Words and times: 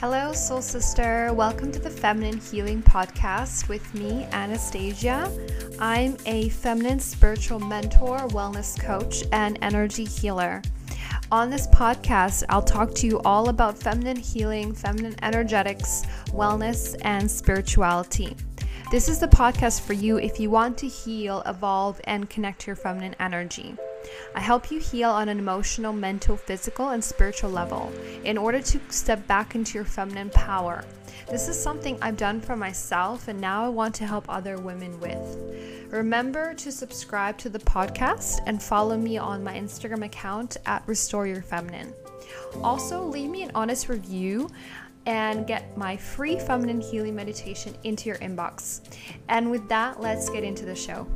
Hello, 0.00 0.32
Soul 0.32 0.62
Sister. 0.62 1.32
Welcome 1.32 1.72
to 1.72 1.80
the 1.80 1.90
Feminine 1.90 2.38
Healing 2.38 2.84
Podcast 2.84 3.68
with 3.68 3.92
me, 3.94 4.28
Anastasia. 4.30 5.28
I'm 5.80 6.16
a 6.24 6.50
feminine 6.50 7.00
spiritual 7.00 7.58
mentor, 7.58 8.18
wellness 8.28 8.80
coach, 8.80 9.24
and 9.32 9.58
energy 9.60 10.04
healer. 10.04 10.62
On 11.32 11.50
this 11.50 11.66
podcast, 11.66 12.44
I'll 12.48 12.62
talk 12.62 12.94
to 12.94 13.08
you 13.08 13.18
all 13.24 13.48
about 13.48 13.76
feminine 13.76 14.14
healing, 14.14 14.72
feminine 14.72 15.16
energetics, 15.22 16.04
wellness, 16.28 16.94
and 17.02 17.28
spirituality. 17.28 18.36
This 18.92 19.08
is 19.08 19.18
the 19.18 19.26
podcast 19.26 19.80
for 19.80 19.94
you 19.94 20.18
if 20.18 20.38
you 20.38 20.48
want 20.48 20.78
to 20.78 20.86
heal, 20.86 21.42
evolve, 21.44 22.00
and 22.04 22.30
connect 22.30 22.60
to 22.60 22.66
your 22.68 22.76
feminine 22.76 23.16
energy. 23.18 23.76
I 24.34 24.40
help 24.40 24.70
you 24.70 24.78
heal 24.78 25.10
on 25.10 25.28
an 25.28 25.38
emotional, 25.38 25.92
mental, 25.92 26.36
physical, 26.36 26.90
and 26.90 27.02
spiritual 27.02 27.50
level 27.50 27.92
in 28.24 28.38
order 28.38 28.60
to 28.60 28.80
step 28.88 29.26
back 29.26 29.54
into 29.54 29.74
your 29.74 29.84
feminine 29.84 30.30
power. 30.30 30.84
This 31.30 31.48
is 31.48 31.60
something 31.60 31.98
I've 32.00 32.16
done 32.16 32.40
for 32.40 32.56
myself, 32.56 33.28
and 33.28 33.38
now 33.38 33.64
I 33.64 33.68
want 33.68 33.94
to 33.96 34.06
help 34.06 34.24
other 34.28 34.56
women 34.56 34.98
with. 34.98 35.88
Remember 35.90 36.54
to 36.54 36.72
subscribe 36.72 37.36
to 37.38 37.48
the 37.48 37.58
podcast 37.58 38.38
and 38.46 38.62
follow 38.62 38.96
me 38.96 39.18
on 39.18 39.44
my 39.44 39.54
Instagram 39.54 40.04
account 40.04 40.56
at 40.64 40.82
Restore 40.86 41.26
Your 41.26 41.42
Feminine. 41.42 41.92
Also, 42.62 43.04
leave 43.04 43.28
me 43.28 43.42
an 43.42 43.50
honest 43.54 43.88
review 43.88 44.48
and 45.04 45.46
get 45.46 45.76
my 45.76 45.96
free 45.96 46.38
feminine 46.38 46.80
healing 46.80 47.14
meditation 47.14 47.74
into 47.84 48.08
your 48.08 48.18
inbox. 48.18 48.80
And 49.28 49.50
with 49.50 49.68
that, 49.68 50.00
let's 50.00 50.28
get 50.30 50.44
into 50.44 50.64
the 50.64 50.74
show. 50.74 51.06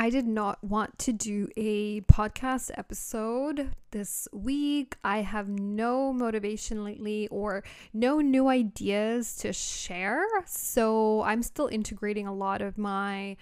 I 0.00 0.10
did 0.10 0.28
not 0.28 0.62
want 0.62 0.96
to 1.00 1.12
do 1.12 1.48
a 1.56 2.02
podcast 2.02 2.70
episode 2.76 3.72
this 3.90 4.28
week. 4.32 4.96
I 5.02 5.22
have 5.22 5.48
no 5.48 6.12
motivation 6.12 6.84
lately 6.84 7.26
or 7.32 7.64
no 7.92 8.20
new 8.20 8.46
ideas 8.46 9.34
to 9.38 9.52
share. 9.52 10.24
So 10.46 11.22
I'm 11.22 11.42
still 11.42 11.66
integrating 11.66 12.28
a 12.28 12.32
lot 12.32 12.62
of 12.62 12.78
my, 12.78 13.36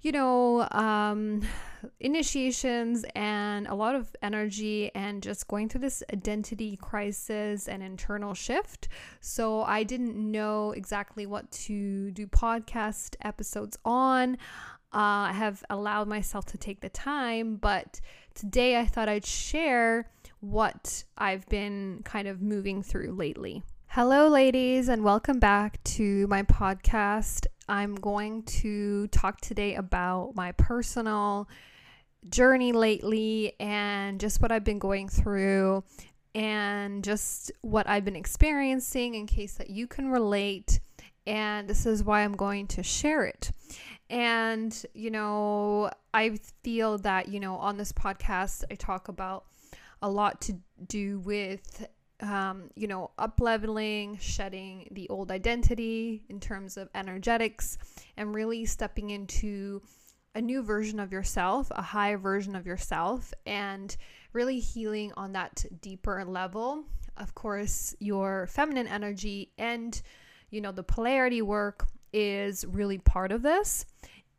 you 0.00 0.12
know, 0.12 0.66
um, 0.70 1.42
initiations 2.00 3.04
and 3.14 3.66
a 3.66 3.74
lot 3.74 3.94
of 3.94 4.16
energy 4.22 4.90
and 4.94 5.22
just 5.22 5.46
going 5.46 5.68
through 5.68 5.82
this 5.82 6.02
identity 6.10 6.78
crisis 6.78 7.68
and 7.68 7.82
internal 7.82 8.32
shift. 8.32 8.88
So 9.20 9.62
I 9.64 9.82
didn't 9.82 10.16
know 10.16 10.70
exactly 10.70 11.26
what 11.26 11.50
to 11.50 12.12
do 12.12 12.26
podcast 12.26 13.14
episodes 13.20 13.76
on. 13.84 14.38
Uh, 14.94 15.30
I 15.30 15.32
have 15.32 15.64
allowed 15.70 16.06
myself 16.06 16.44
to 16.46 16.58
take 16.58 16.82
the 16.82 16.90
time, 16.90 17.56
but 17.56 17.98
today 18.34 18.78
I 18.78 18.84
thought 18.84 19.08
I'd 19.08 19.24
share 19.24 20.10
what 20.40 21.04
I've 21.16 21.48
been 21.48 22.02
kind 22.04 22.28
of 22.28 22.42
moving 22.42 22.82
through 22.82 23.12
lately. 23.12 23.62
Hello, 23.86 24.28
ladies, 24.28 24.90
and 24.90 25.02
welcome 25.02 25.38
back 25.38 25.82
to 25.84 26.26
my 26.26 26.42
podcast. 26.42 27.46
I'm 27.70 27.94
going 27.94 28.42
to 28.42 29.06
talk 29.06 29.40
today 29.40 29.76
about 29.76 30.34
my 30.34 30.52
personal 30.52 31.48
journey 32.28 32.72
lately 32.72 33.54
and 33.58 34.20
just 34.20 34.42
what 34.42 34.52
I've 34.52 34.64
been 34.64 34.78
going 34.78 35.08
through 35.08 35.84
and 36.34 37.02
just 37.02 37.50
what 37.62 37.88
I've 37.88 38.04
been 38.04 38.16
experiencing 38.16 39.14
in 39.14 39.26
case 39.26 39.54
that 39.54 39.70
you 39.70 39.86
can 39.86 40.10
relate. 40.10 40.80
And 41.26 41.66
this 41.66 41.86
is 41.86 42.04
why 42.04 42.24
I'm 42.24 42.34
going 42.34 42.66
to 42.68 42.82
share 42.82 43.24
it. 43.24 43.52
And, 44.12 44.84
you 44.92 45.10
know, 45.10 45.90
I 46.12 46.38
feel 46.62 46.98
that, 46.98 47.28
you 47.28 47.40
know, 47.40 47.56
on 47.56 47.78
this 47.78 47.92
podcast, 47.92 48.62
I 48.70 48.74
talk 48.74 49.08
about 49.08 49.46
a 50.02 50.10
lot 50.10 50.42
to 50.42 50.58
do 50.86 51.20
with, 51.20 51.86
um, 52.20 52.68
you 52.76 52.88
know, 52.88 53.10
up 53.18 53.40
leveling, 53.40 54.18
shedding 54.18 54.86
the 54.90 55.08
old 55.08 55.30
identity 55.30 56.24
in 56.28 56.40
terms 56.40 56.76
of 56.76 56.90
energetics, 56.94 57.78
and 58.18 58.34
really 58.34 58.66
stepping 58.66 59.08
into 59.08 59.80
a 60.34 60.42
new 60.42 60.62
version 60.62 61.00
of 61.00 61.10
yourself, 61.10 61.68
a 61.70 61.80
higher 61.80 62.18
version 62.18 62.54
of 62.54 62.66
yourself, 62.66 63.32
and 63.46 63.96
really 64.34 64.58
healing 64.60 65.10
on 65.16 65.32
that 65.32 65.64
deeper 65.80 66.22
level. 66.26 66.84
Of 67.16 67.34
course, 67.34 67.94
your 67.98 68.46
feminine 68.48 68.88
energy 68.88 69.52
and, 69.56 70.00
you 70.50 70.60
know, 70.60 70.72
the 70.72 70.82
polarity 70.82 71.40
work 71.40 71.86
is 72.12 72.64
really 72.66 72.98
part 72.98 73.32
of 73.32 73.42
this. 73.42 73.86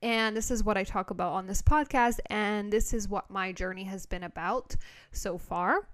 And 0.01 0.35
this 0.35 0.51
is 0.51 0.63
what 0.63 0.77
I 0.77 0.83
talk 0.83 1.11
about 1.11 1.31
on 1.33 1.47
this 1.47 1.61
podcast. 1.61 2.19
And 2.29 2.71
this 2.71 2.93
is 2.93 3.07
what 3.07 3.29
my 3.29 3.51
journey 3.51 3.85
has 3.85 4.05
been 4.05 4.23
about 4.23 4.75
so 5.11 5.37
far. 5.37 5.87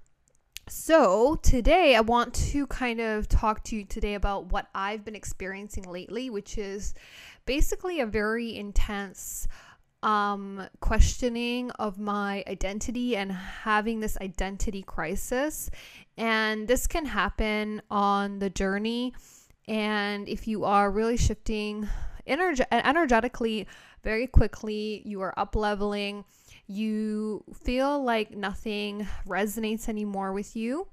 So, 0.68 1.36
today 1.42 1.96
I 1.96 2.02
want 2.02 2.36
to 2.52 2.68
kind 2.68 3.00
of 3.00 3.28
talk 3.28 3.64
to 3.66 3.76
you 3.76 3.86
today 3.86 4.14
about 4.14 4.52
what 4.52 4.68
I've 4.76 5.04
been 5.04 5.16
experiencing 5.16 5.84
lately, 5.84 6.30
which 6.30 6.60
is 6.60 6.94
basically 7.48 8.02
a 8.02 8.06
very 8.06 8.56
intense 8.56 9.48
um, 10.04 10.68
questioning 10.80 11.72
of 11.72 11.98
my 11.98 12.44
identity 12.48 13.16
and 13.16 13.32
having 13.32 14.00
this 14.00 14.18
identity 14.22 14.84
crisis. 14.84 15.72
And 16.18 16.68
this 16.68 16.86
can 16.86 17.06
happen 17.06 17.82
on 17.90 18.38
the 18.38 18.52
journey 18.52 19.14
and 19.70 20.28
if 20.28 20.48
you 20.48 20.66
are 20.66 20.90
really 20.90 21.16
shifting 21.16 21.88
energe- 22.28 22.66
energetically 22.72 23.68
very 24.04 24.26
quickly, 24.26 25.04
you 25.06 25.22
are 25.22 25.38
up 25.38 25.56
leveling, 25.56 26.26
you 26.66 27.44
feel 27.54 28.04
like 28.04 28.36
nothing 28.36 29.08
resonates 29.28 29.88
anymore 29.88 30.34
with 30.34 30.56
you. 30.56 30.88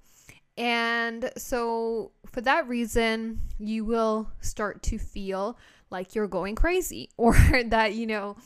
And 0.58 1.30
so, 1.38 2.12
for 2.26 2.42
that 2.42 2.68
reason, 2.68 3.40
you 3.58 3.84
will 3.84 4.30
start 4.40 4.82
to 4.84 4.98
feel 4.98 5.58
like 5.88 6.14
you're 6.14 6.28
going 6.28 6.54
crazy 6.54 7.08
or 7.16 7.34
that, 7.68 7.94
you 7.94 8.06
know, 8.06 8.36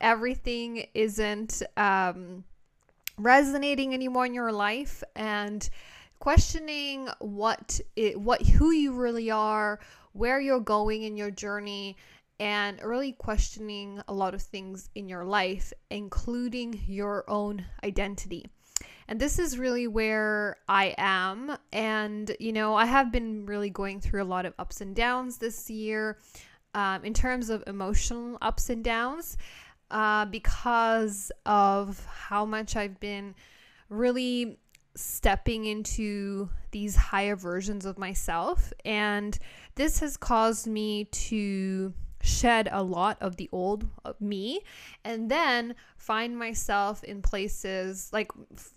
everything 0.00 0.86
isn't 0.94 1.62
um, 1.76 2.44
resonating 3.18 3.92
anymore 3.92 4.24
in 4.24 4.32
your 4.32 4.52
life. 4.52 5.02
And 5.14 5.68
questioning 6.24 7.06
what 7.18 7.78
it, 7.96 8.18
what 8.18 8.40
who 8.40 8.70
you 8.70 8.94
really 8.94 9.30
are, 9.30 9.78
where 10.14 10.40
you're 10.40 10.58
going 10.58 11.02
in 11.02 11.18
your 11.18 11.30
journey, 11.30 11.98
and 12.40 12.80
really 12.82 13.12
questioning 13.12 14.00
a 14.08 14.14
lot 14.14 14.32
of 14.32 14.40
things 14.40 14.88
in 14.94 15.06
your 15.06 15.22
life, 15.22 15.70
including 15.90 16.80
your 16.86 17.28
own 17.28 17.62
identity. 17.84 18.46
And 19.06 19.20
this 19.20 19.38
is 19.38 19.58
really 19.58 19.86
where 19.86 20.56
I 20.66 20.94
am. 20.96 21.58
And, 21.74 22.34
you 22.40 22.54
know, 22.54 22.74
I 22.74 22.86
have 22.86 23.12
been 23.12 23.44
really 23.44 23.68
going 23.68 24.00
through 24.00 24.22
a 24.22 24.24
lot 24.24 24.46
of 24.46 24.54
ups 24.58 24.80
and 24.80 24.96
downs 24.96 25.36
this 25.36 25.68
year 25.68 26.16
um, 26.72 27.04
in 27.04 27.12
terms 27.12 27.50
of 27.50 27.62
emotional 27.66 28.38
ups 28.40 28.70
and 28.70 28.82
downs 28.82 29.36
uh, 29.90 30.24
because 30.24 31.30
of 31.44 32.02
how 32.06 32.46
much 32.46 32.76
I've 32.76 32.98
been 32.98 33.34
really 33.90 34.58
stepping 34.96 35.64
into 35.64 36.48
these 36.70 36.96
higher 36.96 37.36
versions 37.36 37.84
of 37.84 37.98
myself. 37.98 38.72
And 38.84 39.38
this 39.74 40.00
has 40.00 40.16
caused 40.16 40.66
me 40.66 41.04
to 41.04 41.92
shed 42.24 42.68
a 42.72 42.82
lot 42.82 43.18
of 43.20 43.36
the 43.36 43.48
old 43.52 43.86
me 44.18 44.60
and 45.04 45.30
then 45.30 45.74
find 45.98 46.38
myself 46.38 47.04
in 47.04 47.20
places 47.20 48.08
like 48.14 48.30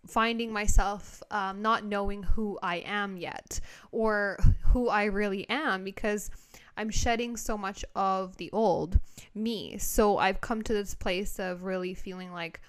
finding 0.05 0.51
myself 0.51 1.23
um, 1.31 1.61
not 1.61 1.85
knowing 1.85 2.23
who 2.23 2.59
I 2.61 2.77
am 2.85 3.15
yet 3.15 3.61
or 3.91 4.37
who 4.63 4.89
I 4.89 5.05
really 5.05 5.49
am 5.49 5.85
because 5.85 6.29
I'm 6.75 6.89
shedding 6.89 7.37
so 7.37 7.57
much 7.57 7.83
of 7.95 8.37
the 8.37 8.51
old 8.51 8.99
me. 9.33 9.77
So 9.77 10.17
I've 10.17 10.41
come 10.41 10.61
to 10.63 10.73
this 10.73 10.93
place 10.93 11.39
of 11.39 11.63
really 11.63 11.93
feeling 11.93 12.31
like, 12.31 12.61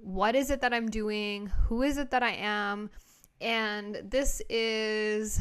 what 0.00 0.34
is 0.34 0.50
it 0.50 0.60
that 0.60 0.72
I'm 0.72 0.88
doing? 0.88 1.46
Who 1.68 1.82
is 1.82 1.98
it 1.98 2.10
that 2.10 2.22
I 2.22 2.32
am? 2.32 2.90
And 3.40 4.02
this 4.04 4.40
is, 4.48 5.40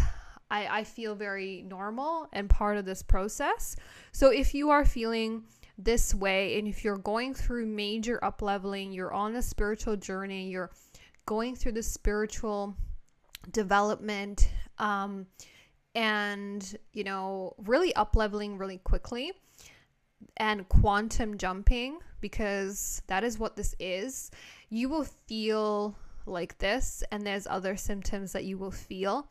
I, 0.49 0.79
I 0.79 0.83
feel 0.83 1.15
very 1.15 1.63
normal 1.67 2.27
and 2.33 2.49
part 2.49 2.77
of 2.77 2.85
this 2.85 3.01
process. 3.01 3.75
So 4.11 4.29
if 4.29 4.53
you 4.53 4.69
are 4.69 4.85
feeling 4.85 5.43
this 5.77 6.13
way 6.13 6.57
and 6.57 6.67
if 6.67 6.83
you're 6.83 6.97
going 6.97 7.33
through 7.33 7.65
major 7.65 8.23
up 8.23 8.41
leveling, 8.41 8.91
you're 8.91 9.13
on 9.13 9.35
a 9.35 9.41
spiritual 9.41 9.97
journey, 9.97 10.49
you're 10.49 10.71
going 11.25 11.55
through 11.55 11.73
the 11.73 11.83
spiritual 11.83 12.75
development, 13.51 14.49
um, 14.77 15.25
and 15.93 16.77
you 16.91 17.03
know, 17.03 17.55
really 17.57 17.95
up 17.95 18.15
leveling 18.15 18.57
really 18.57 18.79
quickly 18.79 19.31
and 20.37 20.67
quantum 20.69 21.37
jumping 21.37 21.99
because 22.21 23.01
that 23.07 23.23
is 23.23 23.37
what 23.37 23.55
this 23.55 23.75
is, 23.79 24.31
you 24.69 24.89
will 24.89 25.03
feel 25.27 25.95
like 26.25 26.57
this, 26.57 27.03
and 27.11 27.25
there's 27.25 27.45
other 27.45 27.77
symptoms 27.77 28.31
that 28.31 28.45
you 28.45 28.57
will 28.57 28.71
feel. 28.71 29.27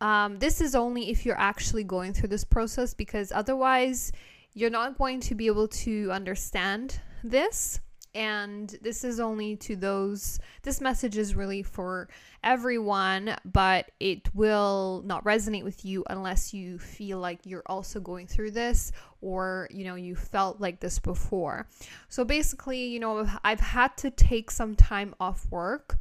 Um, 0.00 0.38
this 0.38 0.60
is 0.60 0.74
only 0.74 1.10
if 1.10 1.26
you're 1.26 1.38
actually 1.38 1.84
going 1.84 2.12
through 2.14 2.30
this 2.30 2.44
process 2.44 2.94
because 2.94 3.32
otherwise, 3.32 4.12
you're 4.54 4.70
not 4.70 4.98
going 4.98 5.20
to 5.20 5.34
be 5.34 5.46
able 5.46 5.68
to 5.68 6.10
understand 6.10 7.00
this 7.22 7.80
and 8.14 8.76
this 8.82 9.04
is 9.04 9.20
only 9.20 9.56
to 9.56 9.74
those 9.74 10.38
this 10.62 10.80
message 10.80 11.16
is 11.16 11.34
really 11.34 11.62
for 11.62 12.08
everyone 12.44 13.36
but 13.44 13.90
it 14.00 14.28
will 14.34 15.02
not 15.06 15.24
resonate 15.24 15.64
with 15.64 15.84
you 15.84 16.04
unless 16.10 16.52
you 16.52 16.78
feel 16.78 17.18
like 17.18 17.40
you're 17.44 17.62
also 17.66 18.00
going 18.00 18.26
through 18.26 18.50
this 18.50 18.92
or 19.22 19.68
you 19.70 19.84
know 19.84 19.94
you 19.94 20.14
felt 20.14 20.60
like 20.60 20.80
this 20.80 20.98
before. 20.98 21.66
So 22.08 22.24
basically 22.24 22.86
you 22.88 23.00
know 23.00 23.26
i've 23.44 23.60
had 23.60 23.96
to 23.98 24.10
take 24.10 24.50
some 24.50 24.74
time 24.74 25.14
off 25.18 25.46
work. 25.50 25.98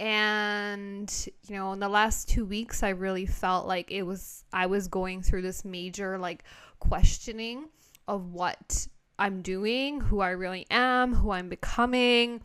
And 0.00 1.12
you 1.48 1.56
know 1.56 1.72
in 1.72 1.80
the 1.80 1.88
last 1.88 2.28
2 2.28 2.44
weeks 2.44 2.84
i 2.84 2.90
really 2.90 3.26
felt 3.26 3.66
like 3.66 3.90
it 3.90 4.02
was 4.02 4.44
i 4.52 4.66
was 4.66 4.86
going 4.86 5.22
through 5.22 5.42
this 5.42 5.64
major 5.64 6.18
like 6.18 6.44
questioning 6.78 7.68
of 8.06 8.32
what 8.32 8.86
I'm 9.18 9.42
doing, 9.42 10.00
who 10.00 10.20
I 10.20 10.30
really 10.30 10.66
am, 10.70 11.14
who 11.14 11.30
I'm 11.30 11.48
becoming. 11.48 12.42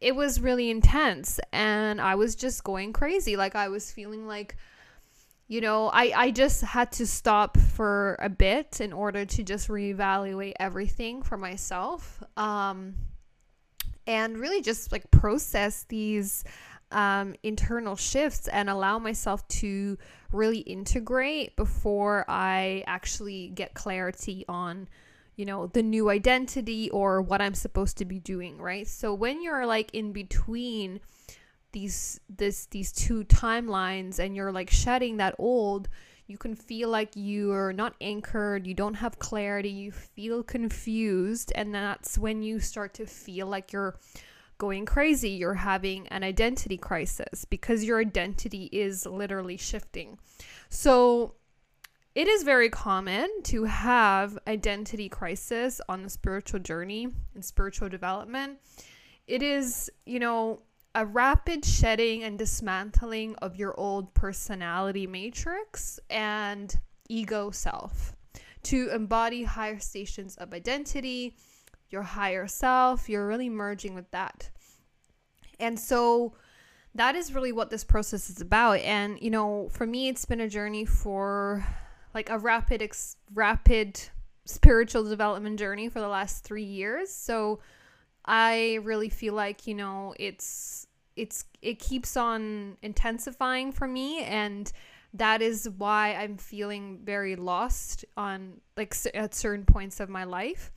It 0.00 0.14
was 0.14 0.40
really 0.40 0.70
intense 0.70 1.40
and 1.52 2.00
I 2.00 2.14
was 2.14 2.34
just 2.34 2.64
going 2.64 2.92
crazy. 2.92 3.36
Like 3.36 3.54
I 3.54 3.68
was 3.68 3.90
feeling 3.90 4.26
like 4.26 4.56
you 5.50 5.62
know, 5.62 5.88
I 5.88 6.12
I 6.14 6.30
just 6.30 6.60
had 6.60 6.92
to 6.92 7.06
stop 7.06 7.56
for 7.56 8.16
a 8.20 8.28
bit 8.28 8.80
in 8.80 8.92
order 8.92 9.24
to 9.24 9.42
just 9.42 9.68
reevaluate 9.68 10.52
everything 10.60 11.22
for 11.22 11.36
myself. 11.36 12.22
Um 12.36 12.94
and 14.06 14.38
really 14.38 14.62
just 14.62 14.90
like 14.90 15.10
process 15.10 15.84
these 15.88 16.44
um, 16.90 17.34
internal 17.42 17.96
shifts 17.96 18.48
and 18.48 18.70
allow 18.70 18.98
myself 18.98 19.46
to 19.48 19.98
really 20.32 20.60
integrate 20.60 21.54
before 21.56 22.24
I 22.28 22.84
actually 22.86 23.48
get 23.48 23.74
clarity 23.74 24.44
on 24.48 24.88
you 25.38 25.46
know, 25.46 25.68
the 25.68 25.84
new 25.84 26.10
identity 26.10 26.90
or 26.90 27.22
what 27.22 27.40
I'm 27.40 27.54
supposed 27.54 27.96
to 27.98 28.04
be 28.04 28.18
doing, 28.18 28.58
right? 28.58 28.88
So 28.88 29.14
when 29.14 29.40
you're 29.40 29.66
like 29.66 29.94
in 29.94 30.12
between 30.12 30.98
these 31.70 32.18
this 32.28 32.66
these 32.66 32.90
two 32.90 33.22
timelines 33.24 34.18
and 34.18 34.34
you're 34.34 34.50
like 34.50 34.68
shedding 34.68 35.18
that 35.18 35.36
old, 35.38 35.88
you 36.26 36.36
can 36.36 36.56
feel 36.56 36.88
like 36.88 37.10
you're 37.14 37.72
not 37.72 37.94
anchored, 38.00 38.66
you 38.66 38.74
don't 38.74 38.94
have 38.94 39.20
clarity, 39.20 39.68
you 39.68 39.92
feel 39.92 40.42
confused, 40.42 41.52
and 41.54 41.72
that's 41.72 42.18
when 42.18 42.42
you 42.42 42.58
start 42.58 42.92
to 42.94 43.06
feel 43.06 43.46
like 43.46 43.72
you're 43.72 43.96
going 44.58 44.84
crazy, 44.86 45.30
you're 45.30 45.54
having 45.54 46.08
an 46.08 46.24
identity 46.24 46.76
crisis 46.76 47.44
because 47.44 47.84
your 47.84 48.00
identity 48.00 48.68
is 48.72 49.06
literally 49.06 49.56
shifting. 49.56 50.18
So 50.68 51.34
it 52.18 52.26
is 52.26 52.42
very 52.42 52.68
common 52.68 53.28
to 53.44 53.62
have 53.62 54.36
identity 54.48 55.08
crisis 55.08 55.80
on 55.88 56.02
the 56.02 56.10
spiritual 56.10 56.58
journey 56.58 57.06
and 57.36 57.44
spiritual 57.44 57.88
development. 57.88 58.58
It 59.28 59.40
is, 59.40 59.88
you 60.04 60.18
know, 60.18 60.62
a 60.96 61.06
rapid 61.06 61.64
shedding 61.64 62.24
and 62.24 62.36
dismantling 62.36 63.36
of 63.36 63.54
your 63.54 63.78
old 63.78 64.12
personality 64.14 65.06
matrix 65.06 66.00
and 66.10 66.76
ego 67.08 67.52
self 67.52 68.16
to 68.64 68.90
embody 68.90 69.44
higher 69.44 69.78
stations 69.78 70.34
of 70.38 70.52
identity, 70.52 71.36
your 71.88 72.02
higher 72.02 72.48
self. 72.48 73.08
You're 73.08 73.28
really 73.28 73.48
merging 73.48 73.94
with 73.94 74.10
that. 74.10 74.50
And 75.60 75.78
so 75.78 76.34
that 76.96 77.14
is 77.14 77.32
really 77.32 77.52
what 77.52 77.70
this 77.70 77.84
process 77.84 78.28
is 78.28 78.40
about. 78.40 78.80
And, 78.80 79.20
you 79.22 79.30
know, 79.30 79.68
for 79.70 79.86
me, 79.86 80.08
it's 80.08 80.24
been 80.24 80.40
a 80.40 80.48
journey 80.48 80.84
for 80.84 81.64
like 82.14 82.30
a 82.30 82.38
rapid 82.38 82.82
ex- 82.82 83.16
rapid 83.34 84.00
spiritual 84.44 85.04
development 85.04 85.58
journey 85.58 85.88
for 85.88 86.00
the 86.00 86.08
last 86.08 86.44
3 86.44 86.62
years. 86.62 87.12
So 87.12 87.60
I 88.24 88.78
really 88.82 89.08
feel 89.08 89.34
like, 89.34 89.66
you 89.66 89.74
know, 89.74 90.14
it's 90.18 90.86
it's 91.16 91.44
it 91.62 91.80
keeps 91.80 92.16
on 92.16 92.76
intensifying 92.82 93.72
for 93.72 93.88
me 93.88 94.22
and 94.22 94.70
that 95.14 95.42
is 95.42 95.68
why 95.78 96.14
I'm 96.14 96.36
feeling 96.36 97.00
very 97.02 97.34
lost 97.34 98.04
on 98.16 98.60
like 98.76 98.94
at 99.14 99.34
certain 99.34 99.64
points 99.64 100.00
of 100.00 100.08
my 100.08 100.24
life. 100.24 100.70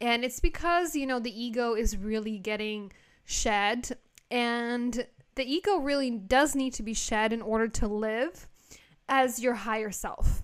And 0.00 0.24
it's 0.24 0.40
because, 0.40 0.96
you 0.96 1.06
know, 1.06 1.18
the 1.18 1.42
ego 1.42 1.74
is 1.74 1.96
really 1.96 2.38
getting 2.38 2.92
shed 3.24 3.96
and 4.30 5.06
the 5.34 5.44
ego 5.44 5.76
really 5.78 6.10
does 6.10 6.54
need 6.54 6.74
to 6.74 6.82
be 6.82 6.94
shed 6.94 7.32
in 7.32 7.42
order 7.42 7.68
to 7.68 7.88
live 7.88 8.48
as 9.08 9.40
your 9.40 9.54
higher 9.54 9.90
self. 9.90 10.42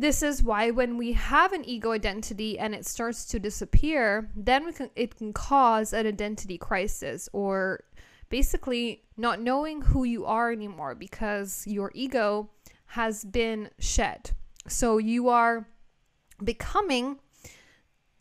This 0.00 0.22
is 0.22 0.42
why 0.42 0.70
when 0.70 0.96
we 0.96 1.12
have 1.12 1.52
an 1.52 1.62
ego 1.68 1.92
identity 1.92 2.58
and 2.58 2.74
it 2.74 2.86
starts 2.86 3.26
to 3.26 3.38
disappear, 3.38 4.30
then 4.34 4.72
can, 4.72 4.88
it 4.96 5.14
can 5.14 5.34
cause 5.34 5.92
an 5.92 6.06
identity 6.06 6.56
crisis 6.56 7.28
or 7.34 7.84
basically 8.30 9.02
not 9.18 9.42
knowing 9.42 9.82
who 9.82 10.04
you 10.04 10.24
are 10.24 10.50
anymore 10.52 10.94
because 10.94 11.66
your 11.66 11.92
ego 11.94 12.48
has 12.86 13.26
been 13.26 13.68
shed. 13.78 14.30
So 14.68 14.96
you 14.96 15.28
are 15.28 15.68
becoming 16.42 17.18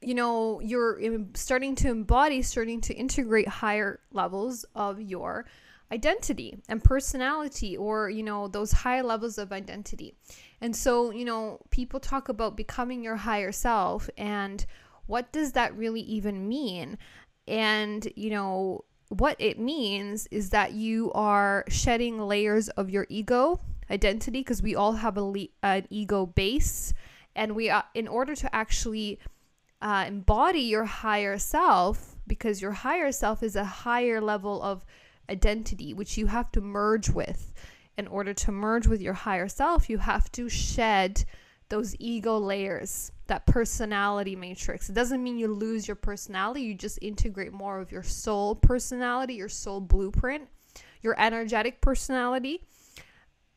you 0.02 0.16
know 0.16 0.60
you're 0.60 1.00
starting 1.34 1.76
to 1.76 1.90
embody 1.90 2.42
starting 2.42 2.82
to 2.82 2.94
integrate 2.94 3.48
higher 3.48 4.02
levels 4.12 4.66
of 4.76 5.00
your 5.02 5.46
identity 5.92 6.62
and 6.68 6.84
personality 6.84 7.76
or 7.76 8.10
you 8.10 8.24
know 8.24 8.48
those 8.48 8.72
high 8.72 9.02
levels 9.02 9.38
of 9.38 9.52
identity 9.52 10.16
and 10.62 10.76
so, 10.76 11.12
you 11.12 11.26
know, 11.26 11.60
people 11.70 12.00
talk 12.00 12.30
about 12.30 12.58
becoming 12.58 13.04
your 13.04 13.16
higher 13.16 13.52
self 13.52 14.10
and 14.18 14.66
what 15.06 15.32
does 15.32 15.54
that 15.54 15.76
really 15.76 16.02
even 16.02 16.48
mean? 16.48 16.98
And, 17.48 18.08
you 18.16 18.30
know, 18.30 18.86
what 19.10 19.36
it 19.40 19.58
means 19.60 20.28
is 20.28 20.52
that 20.52 20.74
you 20.74 21.12
are 21.14 21.66
shedding 21.68 22.20
layers 22.20 22.70
of 22.70 22.90
your 22.90 23.08
ego 23.10 23.60
identity 23.90 24.42
because 24.42 24.62
we 24.62 24.76
all 24.76 24.94
have 24.94 25.18
a 25.18 25.24
le- 25.24 25.48
an 25.64 25.88
ego 25.90 26.28
base 26.28 26.94
and 27.36 27.56
we 27.56 27.70
are 27.70 27.86
in 27.96 28.08
order 28.08 28.36
to 28.36 28.56
actually 28.56 29.20
uh, 29.82 30.06
embody 30.08 30.60
your 30.60 30.86
higher 30.86 31.40
self 31.40 32.16
because 32.28 32.62
your 32.62 32.72
higher 32.72 33.12
self 33.12 33.42
is 33.42 33.56
a 33.56 33.64
higher 33.64 34.22
level 34.22 34.62
of 34.62 34.86
identity 35.30 35.94
which 35.94 36.18
you 36.18 36.28
have 36.28 36.52
to 36.52 36.62
merge 36.62 37.10
with 37.10 37.52
in 38.00 38.08
order 38.08 38.34
to 38.34 38.52
merge 38.52 38.88
with 38.88 39.02
your 39.02 39.14
higher 39.14 39.50
self, 39.50 39.90
you 39.90 39.98
have 39.98 40.32
to 40.32 40.48
shed 40.48 41.26
those 41.68 41.94
ego 42.00 42.38
layers, 42.38 43.12
that 43.28 43.46
personality 43.46 44.36
matrix. 44.38 44.90
It 44.90 44.94
doesn't 44.94 45.22
mean 45.22 45.38
you 45.38 45.54
lose 45.54 45.88
your 45.88 45.96
personality, 45.96 46.62
you 46.62 46.76
just 46.76 46.98
integrate 47.02 47.52
more 47.52 47.80
of 47.80 47.92
your 47.92 48.02
soul 48.02 48.56
personality, 48.56 49.36
your 49.36 49.50
soul 49.50 49.82
blueprint, 49.82 50.48
your 51.02 51.20
energetic 51.20 51.82
personality. 51.82 52.64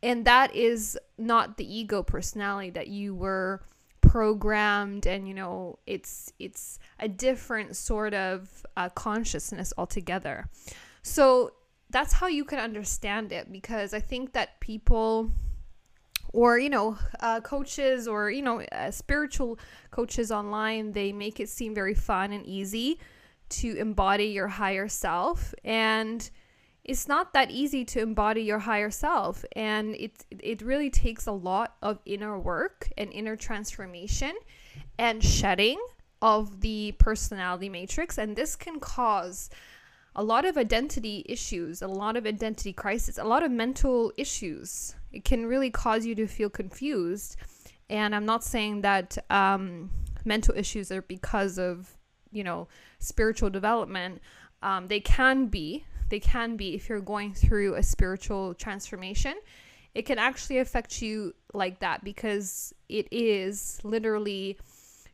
And 0.02 0.24
that 0.24 0.54
is 0.54 0.98
not 1.16 1.56
the 1.56 1.78
ego 1.78 2.02
personality 2.02 2.70
that 2.70 2.88
you 2.88 3.14
were 3.14 3.62
programmed 4.00 5.06
and 5.06 5.28
you 5.28 5.32
know 5.32 5.78
it's 5.86 6.32
it's 6.40 6.80
a 6.98 7.08
different 7.08 7.76
sort 7.76 8.12
of 8.12 8.66
uh, 8.76 8.88
consciousness 8.90 9.72
altogether 9.78 10.48
so 11.02 11.52
that's 11.92 12.12
how 12.12 12.26
you 12.26 12.44
can 12.44 12.58
understand 12.58 13.32
it 13.32 13.52
because 13.52 13.94
I 13.94 14.00
think 14.00 14.32
that 14.32 14.60
people 14.60 15.30
or 16.32 16.58
you 16.58 16.70
know 16.70 16.96
uh, 17.20 17.40
coaches 17.40 18.08
or 18.08 18.30
you 18.30 18.42
know 18.42 18.62
uh, 18.62 18.90
spiritual 18.90 19.58
coaches 19.90 20.32
online 20.32 20.92
they 20.92 21.12
make 21.12 21.38
it 21.40 21.48
seem 21.48 21.74
very 21.74 21.94
fun 21.94 22.32
and 22.32 22.44
easy 22.46 22.98
to 23.52 23.76
embody 23.76 24.24
your 24.26 24.48
higher 24.48 24.88
self. 24.88 25.54
And 25.62 26.28
it's 26.84 27.06
not 27.06 27.32
that 27.34 27.50
easy 27.50 27.84
to 27.84 28.00
embody 28.00 28.42
your 28.42 28.60
higher 28.60 28.90
self. 28.90 29.44
And 29.54 29.94
it 29.94 30.24
it 30.30 30.62
really 30.62 30.90
takes 30.90 31.26
a 31.26 31.32
lot 31.32 31.76
of 31.82 32.00
inner 32.04 32.38
work 32.38 32.88
and 32.96 33.12
inner 33.12 33.36
transformation 33.36 34.34
and 34.98 35.22
shedding 35.22 35.78
of 36.20 36.60
the 36.60 36.92
personality 36.98 37.68
matrix. 37.68 38.18
And 38.18 38.34
this 38.34 38.56
can 38.56 38.80
cause 38.80 39.50
a 40.14 40.22
lot 40.22 40.44
of 40.44 40.56
identity 40.56 41.24
issues, 41.26 41.82
a 41.82 41.88
lot 41.88 42.16
of 42.16 42.26
identity 42.26 42.72
crisis, 42.72 43.18
a 43.18 43.24
lot 43.24 43.42
of 43.42 43.50
mental 43.50 44.12
issues. 44.16 44.94
It 45.12 45.24
can 45.24 45.46
really 45.46 45.70
cause 45.70 46.04
you 46.04 46.14
to 46.16 46.26
feel 46.26 46.50
confused. 46.50 47.36
And 47.88 48.14
I'm 48.14 48.26
not 48.26 48.44
saying 48.44 48.82
that 48.82 49.18
um, 49.30 49.90
mental 50.24 50.54
issues 50.56 50.92
are 50.92 51.02
because 51.02 51.58
of, 51.58 51.96
you 52.30 52.44
know, 52.44 52.68
spiritual 52.98 53.50
development. 53.50 54.20
Um, 54.62 54.88
they 54.88 55.00
can 55.00 55.46
be. 55.46 55.84
They 56.08 56.20
can 56.20 56.56
be 56.56 56.74
if 56.74 56.88
you're 56.88 57.00
going 57.00 57.32
through 57.32 57.74
a 57.74 57.82
spiritual 57.82 58.54
transformation. 58.54 59.34
It 59.94 60.02
can 60.02 60.18
actually 60.18 60.58
affect 60.58 61.02
you 61.02 61.34
like 61.52 61.80
that 61.80 62.04
because 62.04 62.74
it 62.88 63.08
is 63.10 63.78
literally 63.82 64.58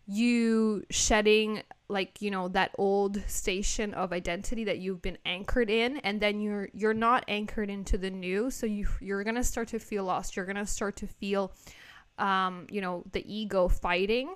you 0.07 0.85
shedding 0.91 1.63
like 1.89 2.21
you 2.21 2.31
know 2.31 2.49
that 2.49 2.71
old 2.77 3.23
station 3.27 3.95
of 3.95 4.13
identity 4.13 4.65
that 4.65 4.79
you've 4.79 5.01
been 5.01 5.19
anchored 5.25 5.71
in 5.71 5.97
and 5.99 6.21
then 6.21 6.41
you're 6.41 6.69
you're 6.75 6.95
not 6.95 7.25
anchored 7.29 7.71
into 7.71 7.97
the 7.97 8.11
new 8.11 8.51
so 8.51 8.67
you 8.67 8.87
you're 9.01 9.25
to 9.25 9.43
start 9.43 9.69
to 9.69 9.79
feel 9.79 10.05
lost 10.05 10.37
you're 10.37 10.45
to 10.47 10.67
start 10.67 10.97
to 10.97 11.07
feel 11.07 11.53
um 12.19 12.67
you 12.71 12.81
know 12.81 13.03
the 13.13 13.25
ego 13.33 13.69
fighting 13.69 14.35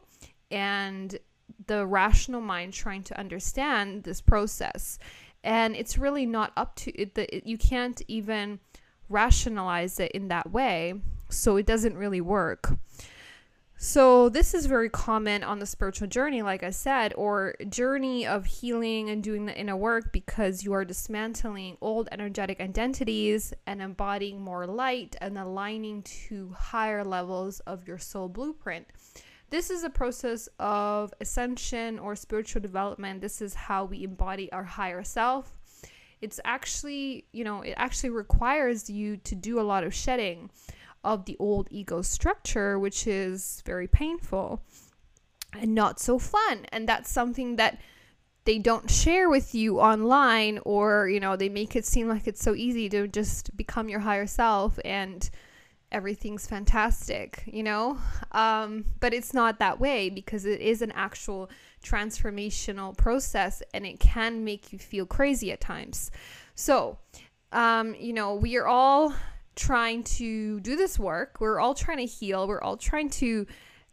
and 0.50 1.18
the 1.66 1.86
rational 1.86 2.40
mind 2.40 2.72
trying 2.72 3.02
to 3.04 3.18
understand 3.18 4.04
this 4.04 4.20
process. 4.20 4.98
And 5.44 5.74
it's 5.74 5.98
really 5.98 6.26
not 6.26 6.52
up 6.56 6.76
to 6.76 6.92
it, 6.92 7.14
the, 7.14 7.34
it, 7.34 7.46
you 7.46 7.58
can't 7.58 8.00
even 8.08 8.60
rationalize 9.08 9.98
it 9.98 10.12
in 10.12 10.28
that 10.28 10.52
way. 10.52 10.94
So 11.28 11.56
it 11.56 11.66
doesn't 11.66 11.96
really 11.96 12.20
work. 12.20 12.74
So, 13.84 14.28
this 14.28 14.54
is 14.54 14.66
very 14.66 14.88
common 14.88 15.42
on 15.42 15.58
the 15.58 15.66
spiritual 15.66 16.06
journey, 16.06 16.40
like 16.40 16.62
I 16.62 16.70
said, 16.70 17.12
or 17.16 17.56
journey 17.68 18.24
of 18.24 18.46
healing 18.46 19.10
and 19.10 19.24
doing 19.24 19.44
the 19.44 19.58
inner 19.58 19.76
work 19.76 20.12
because 20.12 20.62
you 20.62 20.72
are 20.72 20.84
dismantling 20.84 21.78
old 21.80 22.08
energetic 22.12 22.60
identities 22.60 23.52
and 23.66 23.82
embodying 23.82 24.40
more 24.40 24.68
light 24.68 25.16
and 25.20 25.36
aligning 25.36 26.02
to 26.02 26.54
higher 26.56 27.02
levels 27.02 27.58
of 27.66 27.88
your 27.88 27.98
soul 27.98 28.28
blueprint. 28.28 28.86
This 29.50 29.68
is 29.68 29.82
a 29.82 29.90
process 29.90 30.48
of 30.60 31.12
ascension 31.20 31.98
or 31.98 32.14
spiritual 32.14 32.62
development. 32.62 33.20
This 33.20 33.42
is 33.42 33.52
how 33.52 33.86
we 33.86 34.04
embody 34.04 34.50
our 34.52 34.62
higher 34.62 35.02
self. 35.02 35.58
It's 36.20 36.38
actually, 36.44 37.24
you 37.32 37.42
know, 37.42 37.62
it 37.62 37.74
actually 37.76 38.10
requires 38.10 38.88
you 38.88 39.16
to 39.16 39.34
do 39.34 39.58
a 39.58 39.62
lot 39.62 39.82
of 39.82 39.92
shedding 39.92 40.50
of 41.04 41.24
the 41.24 41.36
old 41.38 41.68
ego 41.70 42.02
structure, 42.02 42.78
which 42.78 43.06
is 43.06 43.62
very 43.66 43.88
painful 43.88 44.62
and 45.52 45.74
not 45.74 46.00
so 46.00 46.18
fun. 46.18 46.66
And 46.70 46.88
that's 46.88 47.10
something 47.10 47.56
that 47.56 47.80
they 48.44 48.58
don't 48.58 48.90
share 48.90 49.28
with 49.28 49.54
you 49.54 49.80
online 49.80 50.58
or, 50.64 51.08
you 51.08 51.20
know, 51.20 51.36
they 51.36 51.48
make 51.48 51.76
it 51.76 51.86
seem 51.86 52.08
like 52.08 52.26
it's 52.26 52.42
so 52.42 52.54
easy 52.54 52.88
to 52.88 53.06
just 53.06 53.56
become 53.56 53.88
your 53.88 54.00
higher 54.00 54.26
self 54.26 54.78
and 54.84 55.28
everything's 55.92 56.46
fantastic, 56.46 57.44
you 57.46 57.62
know? 57.62 57.98
Um, 58.32 58.86
but 58.98 59.12
it's 59.12 59.34
not 59.34 59.58
that 59.58 59.78
way 59.78 60.08
because 60.10 60.44
it 60.44 60.60
is 60.60 60.82
an 60.82 60.90
actual 60.92 61.50
transformational 61.84 62.96
process 62.96 63.62
and 63.74 63.86
it 63.86 64.00
can 64.00 64.44
make 64.44 64.72
you 64.72 64.78
feel 64.78 65.06
crazy 65.06 65.52
at 65.52 65.60
times. 65.60 66.10
So, 66.54 66.98
um, 67.52 67.94
you 67.94 68.12
know, 68.12 68.34
we 68.34 68.56
are 68.56 68.66
all 68.66 69.14
trying 69.56 70.02
to 70.04 70.60
do 70.60 70.76
this 70.76 70.98
work. 70.98 71.36
We're 71.40 71.60
all 71.60 71.74
trying 71.74 71.98
to 71.98 72.06
heal. 72.06 72.46
We're 72.48 72.62
all 72.62 72.76
trying 72.76 73.10
to 73.10 73.46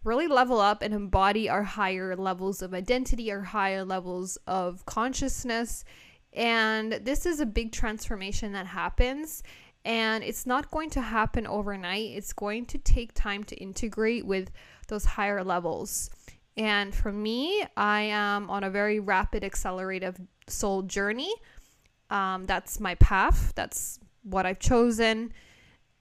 really 0.04 0.28
level 0.28 0.60
up 0.60 0.82
and 0.82 0.94
embody 0.94 1.50
our 1.50 1.64
higher 1.64 2.16
levels 2.16 2.62
of 2.62 2.74
identity, 2.74 3.32
our 3.32 3.42
higher 3.42 3.84
levels 3.84 4.38
of 4.48 4.86
consciousness. 4.86 5.84
And 6.34 6.94
this 6.94 7.26
is 7.26 7.40
a 7.40 7.46
big 7.46 7.72
transformation 7.72 8.54
that 8.54 8.68
happens. 8.68 9.44
And 9.86 10.24
it's 10.24 10.46
not 10.46 10.72
going 10.72 10.90
to 10.92 11.02
happen 11.02 11.48
overnight. 11.48 12.12
It's 12.12 12.34
going 12.34 12.66
to 12.68 12.78
take 12.78 13.14
time 13.14 13.44
to 13.46 13.56
integrate 13.56 14.26
with 14.26 14.52
those 14.88 15.06
higher 15.06 15.44
levels. 15.44 16.10
And 16.58 16.94
for 16.94 17.12
me, 17.12 17.66
I 17.78 18.02
am 18.02 18.50
on 18.50 18.64
a 18.64 18.70
very 18.70 19.00
rapid, 19.00 19.44
accelerative 19.44 20.20
soul 20.48 20.82
journey. 20.84 21.34
Um, 22.10 22.46
that's 22.46 22.80
my 22.80 22.96
path. 22.96 23.54
That's 23.56 24.00
what 24.24 24.46
I've 24.46 24.60
chosen. 24.60 25.32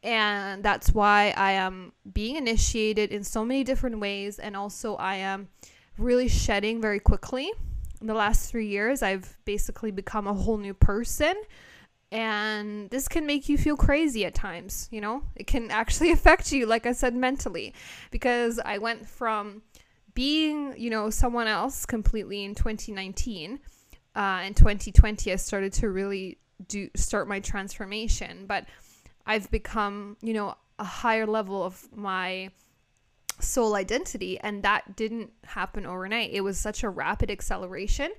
And 0.03 0.63
that's 0.63 0.93
why 0.93 1.35
I 1.37 1.53
am 1.53 1.93
being 2.13 2.37
initiated 2.37 3.11
in 3.11 3.25
so 3.25 3.45
many 3.45 3.65
different 3.65 3.99
ways. 3.99 4.39
And 4.39 4.57
also, 4.57 4.95
I 4.97 5.17
am 5.17 5.49
really 5.97 6.29
shedding 6.29 6.81
very 6.81 7.01
quickly. 7.01 7.51
In 8.01 8.07
the 8.07 8.15
last 8.15 8.51
three 8.51 8.69
years, 8.69 9.03
I've 9.03 9.37
basically 9.45 9.91
become 9.91 10.29
a 10.29 10.35
whole 10.35 10.59
new 10.59 10.75
person 10.75 11.35
and 12.11 12.89
this 12.91 13.07
can 13.07 13.27
make 13.27 13.49
you 13.49 13.59
feel 13.59 13.77
crazy 13.77 14.25
at 14.25 14.35
times 14.35 14.89
you 14.91 15.01
know 15.01 15.23
it 15.37 15.47
can 15.47 15.71
actually 15.71 16.11
affect 16.13 16.53
you 16.53 16.67
like 16.67 16.87
i 16.87 16.93
said 16.93 17.15
mentally 17.15 17.75
because 18.11 18.59
i 18.65 18.79
went 18.79 19.07
from 19.07 19.63
being 20.15 20.75
you 20.77 20.91
know 20.91 21.11
someone 21.11 21.47
else 21.47 21.85
completely 21.85 22.45
in 22.45 22.55
2019 22.55 23.61
uh, 24.17 24.43
in 24.45 24.55
2020 24.55 25.33
i 25.33 25.37
started 25.37 25.73
to 25.73 25.91
really 25.91 26.39
do 26.67 26.89
start 26.97 27.29
my 27.29 27.39
transformation 27.41 28.47
but 28.47 28.65
i've 29.29 29.51
become 29.51 30.17
you 30.21 30.35
know 30.35 30.55
a 30.79 30.85
higher 30.85 31.27
level 31.27 31.63
of 31.63 31.89
my 31.95 32.51
soul 33.41 33.77
identity 33.77 34.39
and 34.41 34.65
that 34.65 34.97
didn't 34.97 35.31
happen 35.45 35.87
overnight 35.87 36.31
it 36.33 36.41
was 36.41 36.59
such 36.59 36.83
a 36.83 36.89
rapid 36.89 37.31
acceleration 37.31 38.11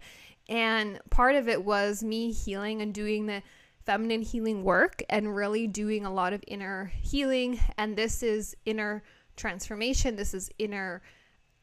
and 0.47 0.99
part 1.09 1.35
of 1.35 1.47
it 1.47 1.63
was 1.63 2.03
me 2.03 2.31
healing 2.31 2.81
and 2.81 2.93
doing 2.93 3.27
the 3.27 3.43
feminine 3.85 4.21
healing 4.21 4.63
work 4.63 5.01
and 5.09 5.35
really 5.35 5.67
doing 5.67 6.05
a 6.05 6.13
lot 6.13 6.33
of 6.33 6.43
inner 6.47 6.91
healing. 7.01 7.59
And 7.77 7.95
this 7.95 8.21
is 8.21 8.55
inner 8.65 9.03
transformation. 9.35 10.15
This 10.15 10.33
is 10.33 10.49
inner, 10.59 11.01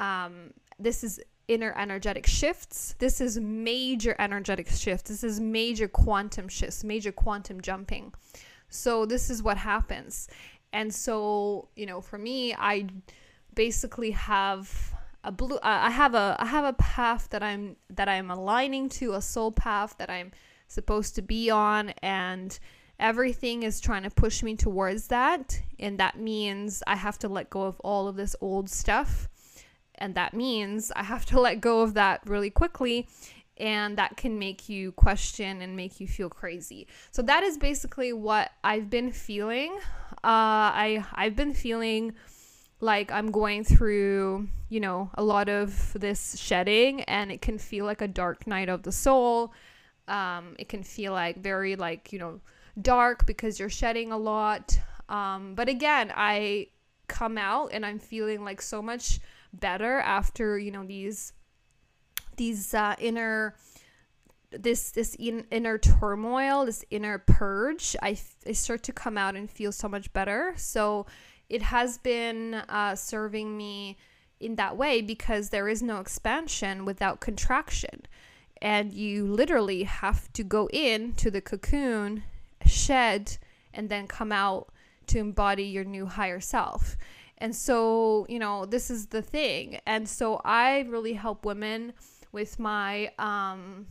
um, 0.01 0.53
this 0.79 1.05
is 1.05 1.21
inner 1.47 1.73
energetic 1.77 2.27
shifts. 2.27 2.95
This 2.99 3.21
is 3.21 3.39
major 3.39 4.17
energetic 4.19 4.69
shifts. 4.69 5.11
This 5.11 5.23
is 5.23 5.41
major 5.41 5.89
quantum 5.89 6.49
shifts, 6.49 6.83
major 6.83 7.13
quantum 7.13 7.61
jumping. 7.61 8.13
So 8.69 9.07
this 9.07 9.31
is 9.31 9.43
what 9.43 9.57
happens. 9.57 10.29
And 10.73 10.95
so, 10.95 11.69
you 11.77 11.87
know, 11.87 12.01
for 12.01 12.19
me, 12.19 12.55
I 12.55 12.87
basically 13.55 14.11
have 14.11 14.95
a 15.25 15.33
blue 15.33 15.57
uh, 15.57 15.61
I 15.63 15.91
have 15.91 16.15
a 16.15 16.37
I 16.39 16.47
have 16.47 16.65
a 16.65 16.75
path 16.75 17.29
that 17.31 17.43
I'm 17.43 17.77
that 17.91 18.09
I'm 18.09 18.31
aligning 18.31 18.89
to, 18.91 19.15
a 19.15 19.23
soul 19.23 19.51
path 19.51 19.97
that 19.99 20.11
I'm 20.11 20.33
supposed 20.69 21.15
to 21.17 21.23
be 21.23 21.51
on 21.51 21.91
and 22.03 22.59
everything 22.99 23.63
is 23.63 23.81
trying 23.81 24.03
to 24.05 24.11
push 24.11 24.43
me 24.43 24.57
towards 24.57 25.09
that. 25.09 25.61
And 25.79 25.99
that 25.99 26.19
means 26.19 26.83
I 26.87 26.97
have 26.97 27.19
to 27.21 27.29
let 27.29 27.51
go 27.51 27.63
of 27.63 27.79
all 27.81 28.09
of 28.09 28.17
this 28.17 28.35
old 28.41 28.71
stuff. 28.71 29.29
And 29.97 30.15
that 30.15 30.35
means 30.35 30.93
I 30.95 31.03
have 31.03 31.27
to 31.27 31.41
let 31.47 31.61
go 31.61 31.81
of 31.81 31.95
that 31.95 32.21
really 32.27 32.51
quickly 32.51 33.09
and 33.59 33.97
that 33.99 34.17
can 34.17 34.39
make 34.39 34.69
you 34.69 34.93
question 34.93 35.63
and 35.63 35.77
make 35.77 36.01
you 36.01 36.07
feel 36.07 36.29
crazy. 36.29 36.87
So 37.11 37.23
that 37.23 37.43
is 37.43 37.57
basically 37.59 38.13
what 38.13 38.51
I've 38.63 38.91
been 38.91 39.13
feeling. 39.13 39.77
Uh, 40.25 40.71
I 40.73 41.05
I've 41.15 41.37
been 41.37 41.55
feeling 41.55 42.15
like 42.81 43.11
I'm 43.11 43.31
going 43.31 43.65
through, 43.65 44.49
you 44.69 44.81
know, 44.81 45.11
a 45.15 45.23
lot 45.23 45.49
of 45.49 45.93
this 45.99 46.39
shedding 46.39 47.03
and 47.03 47.33
it 47.33 47.41
can 47.41 47.59
feel 47.59 47.87
like 47.87 48.03
a 48.03 48.09
dark 48.09 48.47
night 48.47 48.69
of 48.69 48.83
the 48.83 48.93
soul 48.93 49.53
um, 50.09 50.55
it 50.59 50.69
can 50.69 50.83
feel 50.83 51.13
like 51.13 51.43
very 51.43 51.77
like 51.77 52.13
you 52.13 52.19
know 52.19 52.41
dark 52.81 53.27
because 53.27 53.59
you're 53.59 53.71
shedding 53.71 54.13
a 54.13 54.19
lot. 54.19 54.79
Um, 55.09 55.55
but 55.55 55.69
again, 55.69 56.13
I 56.15 56.69
come 57.09 57.39
out 57.39 57.71
and 57.73 57.87
I'm 57.87 57.99
feeling 57.99 58.45
like 58.45 58.61
so 58.61 58.83
much 58.83 59.21
better 59.53 59.99
after 60.01 60.59
you 60.59 60.71
know 60.71 60.85
these 60.85 61.33
these 62.37 62.75
uh, 62.75 62.95
inner 62.99 63.57
this 64.51 64.91
this 64.91 65.15
in, 65.17 65.45
inner 65.51 65.79
turmoil, 65.79 66.65
this 66.65 66.85
inner 66.91 67.19
purge. 67.19 67.97
I, 68.03 68.19
I 68.47 68.53
start 68.53 68.83
to 68.85 68.93
come 68.93 69.19
out 69.19 69.35
and 69.37 69.51
feel 69.51 69.73
so 69.73 69.89
much 69.89 70.13
better. 70.13 70.55
So 70.57 71.07
it 71.49 71.63
has 71.63 71.99
been 71.99 72.55
uh, 72.55 72.95
serving 72.95 73.57
me 73.57 73.97
in 74.41 74.57
that 74.57 74.77
way 74.77 75.01
because 75.01 75.49
there 75.49 75.69
is 75.69 75.83
no 75.83 75.99
expansion 75.99 76.85
without 76.85 77.21
contraction 77.21 78.03
and 78.61 78.93
you 78.93 79.27
literally 79.27 79.85
have 79.85 80.33
to 80.33 80.43
go 80.43 80.69
in 80.73 81.13
to 81.15 81.31
the 81.31 81.41
cocoon, 81.41 82.23
shed, 82.65 83.37
and 83.75 83.89
then 83.89 84.07
come 84.07 84.33
out 84.33 84.73
to 85.09 85.19
embody 85.19 85.65
your 85.65 85.85
new 85.85 86.07
higher 86.07 86.41
self. 86.41 86.97
And 87.39 87.55
so, 87.55 88.27
you 88.29 88.39
know, 88.39 88.65
this 88.65 88.91
is 88.91 89.07
the 89.07 89.21
thing. 89.21 89.79
And 89.87 90.09
so 90.09 90.41
I 90.45 90.81
really 90.89 91.13
help 91.13 91.45
women 91.45 91.93
with 92.37 92.59
my 92.59 93.11
um 93.19 93.87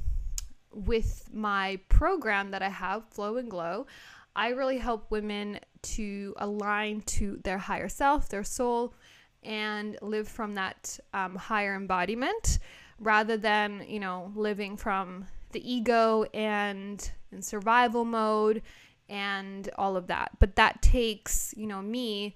with 0.72 1.28
my 1.34 1.80
program 1.90 2.52
that 2.52 2.62
I 2.62 2.70
have, 2.70 3.04
Flow 3.10 3.38
and 3.38 3.50
Glow. 3.50 3.88
I 4.36 4.50
really 4.50 4.78
help 4.78 5.10
women 5.10 5.60
to 5.96 6.36
align 6.38 7.02
to 7.18 7.40
their 7.44 7.58
higher 7.58 7.90
self, 7.90 8.30
their 8.30 8.44
soul, 8.44 8.94
and 9.42 9.98
live 10.04 10.28
from 10.28 10.54
that 10.56 11.00
um, 11.12 11.36
higher 11.36 11.74
embodiment 11.74 12.60
rather 13.00 13.36
than, 13.36 13.84
you 13.88 14.00
know, 14.00 14.32
living 14.36 14.78
from 14.78 15.26
the 15.54 15.74
ego 15.74 16.26
and 16.34 17.12
in 17.32 17.42
survival 17.42 18.06
mode 18.06 18.62
and 19.10 19.70
all 19.76 19.98
of 19.98 20.06
that. 20.08 20.34
But 20.38 20.56
that 20.58 20.84
takes, 20.84 21.52
you 21.58 21.66
know, 21.66 21.82
me, 21.82 22.36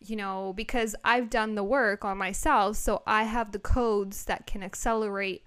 you 0.00 0.16
know, 0.16 0.52
because 0.56 0.94
I've 1.04 1.30
done 1.30 1.54
the 1.54 1.64
work 1.64 2.04
on 2.04 2.18
myself, 2.18 2.76
so 2.76 3.02
I 3.06 3.24
have 3.24 3.52
the 3.52 3.58
codes 3.58 4.24
that 4.26 4.46
can 4.46 4.62
accelerate 4.62 5.46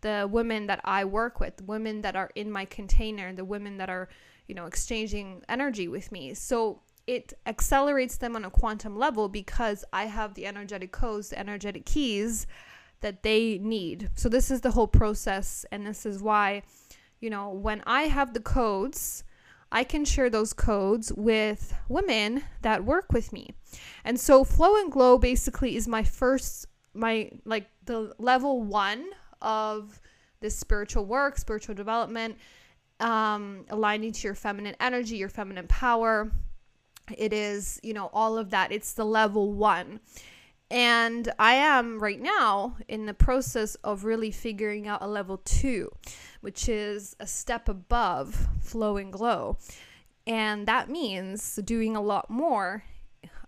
the 0.00 0.28
women 0.30 0.66
that 0.66 0.80
I 0.84 1.04
work 1.04 1.40
with, 1.40 1.62
women 1.62 2.02
that 2.02 2.16
are 2.16 2.30
in 2.34 2.50
my 2.50 2.64
container, 2.64 3.32
the 3.32 3.44
women 3.44 3.78
that 3.78 3.90
are, 3.90 4.08
you 4.46 4.54
know, 4.54 4.66
exchanging 4.66 5.42
energy 5.48 5.88
with 5.88 6.10
me. 6.10 6.34
So 6.34 6.80
it 7.06 7.32
accelerates 7.46 8.16
them 8.16 8.36
on 8.36 8.44
a 8.44 8.50
quantum 8.50 8.96
level 8.96 9.28
because 9.28 9.84
I 9.92 10.04
have 10.04 10.34
the 10.34 10.46
energetic 10.46 10.92
codes, 10.92 11.30
the 11.30 11.38
energetic 11.38 11.84
keys 11.84 12.46
that 13.00 13.22
they 13.22 13.58
need. 13.58 14.10
So 14.14 14.28
this 14.28 14.50
is 14.50 14.60
the 14.60 14.70
whole 14.70 14.86
process 14.86 15.66
and 15.70 15.86
this 15.86 16.06
is 16.06 16.22
why 16.22 16.62
you 17.20 17.30
know, 17.30 17.50
when 17.50 17.82
I 17.86 18.02
have 18.04 18.32
the 18.32 18.40
codes, 18.40 19.24
I 19.72 19.84
can 19.84 20.04
share 20.04 20.30
those 20.30 20.52
codes 20.52 21.12
with 21.12 21.74
women 21.88 22.42
that 22.62 22.84
work 22.84 23.12
with 23.12 23.32
me. 23.32 23.54
And 24.04 24.18
so 24.18 24.44
Flow 24.44 24.76
and 24.76 24.90
Glow 24.90 25.18
basically 25.18 25.76
is 25.76 25.86
my 25.86 26.02
first 26.02 26.66
my 26.92 27.30
like 27.44 27.68
the 27.84 28.12
level 28.18 28.62
one 28.62 29.04
of 29.40 30.00
this 30.40 30.56
spiritual 30.56 31.04
work, 31.04 31.38
spiritual 31.38 31.74
development, 31.74 32.36
um, 32.98 33.64
aligning 33.70 34.12
to 34.12 34.26
your 34.26 34.34
feminine 34.34 34.74
energy, 34.80 35.16
your 35.16 35.28
feminine 35.28 35.68
power. 35.68 36.32
It 37.16 37.32
is, 37.32 37.80
you 37.82 37.92
know, 37.92 38.10
all 38.12 38.38
of 38.38 38.50
that. 38.50 38.72
It's 38.72 38.92
the 38.92 39.04
level 39.04 39.52
one. 39.52 40.00
And 40.70 41.32
I 41.38 41.54
am 41.54 41.98
right 41.98 42.20
now 42.20 42.76
in 42.86 43.06
the 43.06 43.14
process 43.14 43.74
of 43.76 44.04
really 44.04 44.30
figuring 44.30 44.86
out 44.86 45.02
a 45.02 45.08
level 45.08 45.38
two, 45.38 45.90
which 46.40 46.68
is 46.68 47.16
a 47.20 47.26
step 47.26 47.68
above 47.68 48.48
flow 48.60 48.96
and 48.96 49.12
glow. 49.12 49.58
And 50.26 50.66
that 50.66 50.88
means 50.88 51.56
doing 51.64 51.96
a 51.96 52.00
lot 52.00 52.30
more 52.30 52.84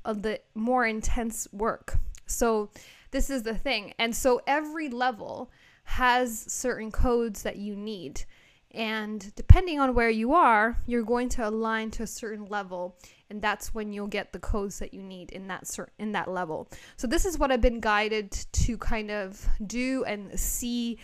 of 0.05 0.23
the 0.23 0.41
more 0.55 0.87
intense 0.87 1.47
work. 1.53 1.99
So, 2.27 2.71
this 3.11 3.29
is 3.29 3.43
the 3.43 3.55
thing. 3.55 3.93
And 3.99 4.17
so, 4.17 4.41
every 4.47 4.89
level 4.89 5.51
has 5.85 6.45
certain 6.49 6.91
codes 6.91 7.43
that 7.43 7.57
you 7.57 7.77
need. 7.77 8.25
And 8.73 9.35
depending 9.35 9.81
on 9.81 9.95
where 9.95 10.09
you 10.09 10.33
are, 10.33 10.79
you're 10.87 11.03
going 11.03 11.29
to 11.31 11.47
align 11.47 11.91
to 11.93 12.05
a 12.05 12.07
certain 12.07 12.47
level, 12.47 12.97
and 13.29 13.43
that's 13.43 13.75
when 13.75 13.93
you'll 13.93 14.07
get 14.07 14.33
the 14.33 14.39
codes 14.39 14.79
that 14.79 14.95
you 14.95 15.03
need 15.03 15.31
in 15.31 15.47
that 15.49 15.67
cer- 15.67 15.93
in 15.99 16.13
that 16.13 16.31
level. 16.31 16.69
So 16.97 17.07
this 17.07 17.27
is 17.27 17.39
what 17.39 17.53
I've 17.53 17.61
been 17.61 17.81
guided 17.81 18.31
to 18.31 18.79
kind 18.79 19.11
of 19.11 19.47
do 19.67 20.05
and 20.05 20.39
see 20.41 20.99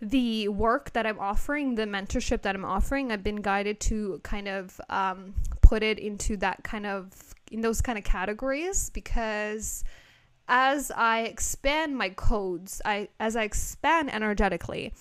the 0.00 0.48
work 0.48 0.92
that 0.92 1.06
I'm 1.06 1.18
offering, 1.18 1.76
the 1.76 1.84
mentorship 1.84 2.42
that 2.42 2.54
I'm 2.54 2.64
offering. 2.64 3.12
I've 3.12 3.22
been 3.22 3.42
guided 3.42 3.80
to 3.80 4.20
kind 4.22 4.48
of 4.48 4.80
um, 4.88 5.34
put 5.62 5.82
it 5.82 5.98
into 5.98 6.36
that 6.38 6.64
kind 6.64 6.86
of 6.86 7.34
in 7.50 7.60
those 7.60 7.80
kind 7.80 7.96
of 7.98 8.04
categories 8.04 8.90
because 8.90 9.84
as 10.48 10.90
I 10.90 11.20
expand 11.22 11.96
my 11.96 12.10
codes, 12.10 12.82
I 12.84 13.08
as 13.18 13.36
I 13.36 13.44
expand 13.44 14.12
energetically, 14.12 14.92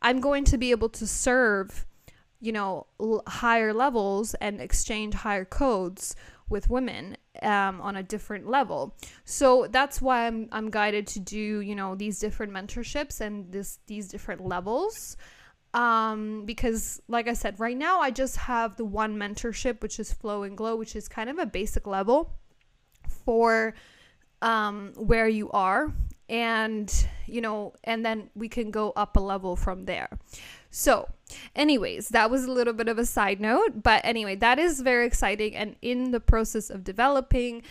I'm 0.00 0.20
going 0.20 0.44
to 0.44 0.58
be 0.58 0.70
able 0.70 0.88
to 0.90 1.06
serve, 1.06 1.84
you 2.40 2.52
know, 2.52 2.86
l- 3.00 3.22
higher 3.26 3.74
levels 3.74 4.34
and 4.34 4.60
exchange 4.60 5.14
higher 5.14 5.44
codes 5.44 6.16
with 6.48 6.70
women 6.70 7.16
um, 7.42 7.80
on 7.80 7.96
a 7.96 8.02
different 8.02 8.48
level. 8.48 8.96
So 9.24 9.66
that's 9.70 10.00
why 10.00 10.26
I'm 10.26 10.48
I'm 10.52 10.70
guided 10.70 11.06
to 11.08 11.20
do 11.20 11.60
you 11.60 11.74
know 11.74 11.94
these 11.94 12.18
different 12.18 12.52
mentorships 12.52 13.20
and 13.20 13.50
this 13.52 13.78
these 13.86 14.08
different 14.08 14.44
levels. 14.44 15.16
Um, 15.74 16.44
because 16.46 17.02
like 17.06 17.28
I 17.28 17.34
said, 17.34 17.60
right 17.60 17.76
now 17.76 18.00
I 18.00 18.10
just 18.10 18.36
have 18.36 18.76
the 18.76 18.84
one 18.84 19.16
mentorship, 19.16 19.82
which 19.82 20.00
is 20.00 20.12
Flow 20.12 20.42
and 20.42 20.56
Glow, 20.56 20.76
which 20.76 20.96
is 20.96 21.08
kind 21.08 21.28
of 21.28 21.38
a 21.38 21.46
basic 21.46 21.86
level 21.86 22.32
for 23.24 23.74
um, 24.40 24.92
where 24.96 25.28
you 25.28 25.50
are 25.50 25.92
and 26.28 27.06
you 27.26 27.40
know 27.40 27.72
and 27.84 28.04
then 28.04 28.30
we 28.34 28.48
can 28.48 28.70
go 28.70 28.90
up 28.96 29.16
a 29.16 29.20
level 29.20 29.54
from 29.54 29.84
there 29.84 30.08
so 30.70 31.08
anyways 31.54 32.08
that 32.10 32.30
was 32.30 32.44
a 32.44 32.50
little 32.50 32.72
bit 32.72 32.88
of 32.88 32.98
a 32.98 33.06
side 33.06 33.40
note 33.40 33.82
but 33.82 34.00
anyway 34.04 34.34
that 34.34 34.58
is 34.58 34.80
very 34.80 35.06
exciting 35.06 35.54
and 35.54 35.76
in 35.82 36.10
the 36.10 36.20
process 36.20 36.70
of 36.70 36.84
developing 36.84 37.62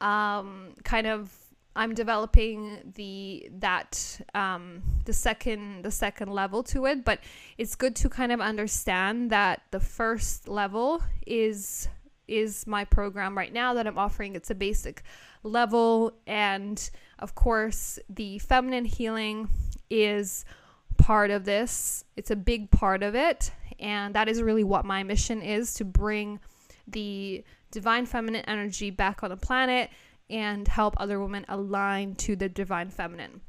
um, 0.00 0.74
kind 0.84 1.06
of 1.06 1.30
i'm 1.76 1.94
developing 1.94 2.78
the 2.94 3.48
that 3.58 4.20
um, 4.34 4.82
the 5.04 5.12
second 5.12 5.82
the 5.82 5.90
second 5.90 6.30
level 6.30 6.62
to 6.62 6.86
it 6.86 7.04
but 7.04 7.18
it's 7.58 7.74
good 7.74 7.96
to 7.96 8.08
kind 8.08 8.32
of 8.32 8.40
understand 8.40 9.30
that 9.30 9.62
the 9.70 9.80
first 9.80 10.48
level 10.48 11.02
is 11.26 11.88
is 12.28 12.66
my 12.66 12.84
program 12.84 13.36
right 13.36 13.52
now 13.52 13.74
that 13.74 13.86
i'm 13.86 13.98
offering. 13.98 14.34
It's 14.36 14.48
a 14.50 14.54
basic 14.54 15.02
level 15.42 16.12
and 16.26 16.90
of 17.22 17.36
course, 17.36 18.00
the 18.08 18.40
feminine 18.40 18.84
healing 18.84 19.48
is 19.88 20.44
part 21.02 21.30
of 21.32 21.44
this, 21.44 22.04
it's 22.16 22.30
a 22.30 22.36
big 22.36 22.70
part 22.70 23.02
of 23.02 23.14
it. 23.14 23.50
And 23.80 24.14
that 24.14 24.28
is 24.28 24.40
really 24.40 24.62
what 24.62 24.84
my 24.84 25.02
mission 25.02 25.42
is 25.42 25.74
to 25.74 25.84
bring 25.84 26.38
the 26.86 27.44
divine 27.72 28.06
feminine 28.06 28.44
energy 28.46 28.90
back 28.90 29.24
on 29.24 29.30
the 29.30 29.36
planet 29.36 29.90
and 30.30 30.68
help 30.68 30.94
other 30.98 31.18
women 31.20 31.44
align 31.48 32.14
to 32.14 32.36
the 32.36 32.48
divine 32.48 32.88
feminine. 32.88 33.40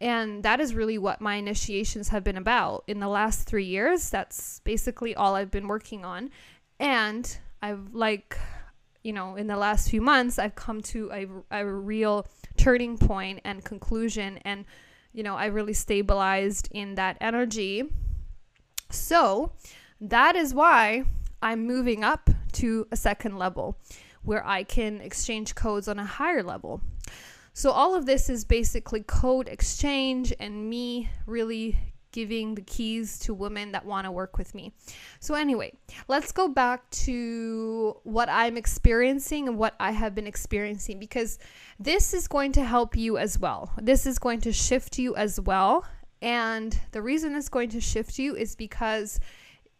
And 0.00 0.42
that 0.42 0.60
is 0.60 0.74
really 0.74 0.98
what 0.98 1.20
my 1.20 1.36
initiations 1.36 2.08
have 2.08 2.24
been 2.24 2.36
about 2.36 2.84
in 2.86 3.00
the 3.00 3.08
last 3.08 3.48
three 3.48 3.64
years. 3.64 4.10
That's 4.10 4.60
basically 4.60 5.14
all 5.14 5.34
I've 5.34 5.50
been 5.50 5.68
working 5.68 6.04
on. 6.04 6.30
And 6.78 7.38
I've, 7.62 7.94
like, 7.94 8.36
you 9.02 9.12
know, 9.12 9.36
in 9.36 9.46
the 9.46 9.56
last 9.56 9.88
few 9.88 10.02
months, 10.02 10.38
I've 10.38 10.56
come 10.56 10.82
to 10.82 11.10
a, 11.12 11.26
a 11.62 11.64
real 11.64 12.26
turning 12.56 12.98
point 12.98 13.40
and 13.44 13.64
conclusion 13.64 14.38
and 14.44 14.64
you 15.12 15.22
know 15.22 15.36
i 15.36 15.46
really 15.46 15.72
stabilized 15.72 16.68
in 16.72 16.94
that 16.96 17.16
energy. 17.20 17.84
So 18.90 19.52
that 20.00 20.36
is 20.36 20.52
why 20.52 21.04
i'm 21.40 21.66
moving 21.66 22.04
up 22.04 22.30
to 22.52 22.86
a 22.92 22.96
second 22.96 23.38
level 23.38 23.78
where 24.22 24.46
i 24.46 24.62
can 24.62 25.00
exchange 25.00 25.54
codes 25.54 25.88
on 25.88 25.98
a 25.98 26.04
higher 26.04 26.42
level. 26.42 26.80
So 27.54 27.70
all 27.70 27.94
of 27.94 28.06
this 28.06 28.30
is 28.30 28.44
basically 28.44 29.02
code 29.02 29.46
exchange 29.48 30.32
and 30.40 30.70
me 30.70 31.10
really 31.26 31.78
giving 32.12 32.54
the 32.54 32.62
keys 32.62 33.18
to 33.20 33.34
women 33.34 33.72
that 33.72 33.84
want 33.84 34.04
to 34.04 34.12
work 34.12 34.38
with 34.38 34.54
me. 34.54 34.72
So, 35.20 35.34
anyway, 35.34 35.72
let's 36.08 36.32
go 36.32 36.48
back 36.48 36.88
to 36.90 37.96
what 38.04 38.28
I'm 38.28 38.56
experiencing 38.56 39.48
and 39.48 39.58
what 39.58 39.74
I 39.80 39.90
have 39.90 40.14
been 40.14 40.26
experiencing 40.26 40.98
because 40.98 41.38
this 41.78 42.14
is 42.14 42.28
going 42.28 42.52
to 42.52 42.64
help 42.64 42.96
you 42.96 43.18
as 43.18 43.38
well. 43.38 43.72
This 43.80 44.06
is 44.06 44.18
going 44.18 44.40
to 44.42 44.52
shift 44.52 44.98
you 44.98 45.16
as 45.16 45.40
well. 45.40 45.84
And 46.20 46.78
the 46.92 47.02
reason 47.02 47.34
it's 47.34 47.48
going 47.48 47.70
to 47.70 47.80
shift 47.80 48.18
you 48.18 48.36
is 48.36 48.54
because 48.54 49.18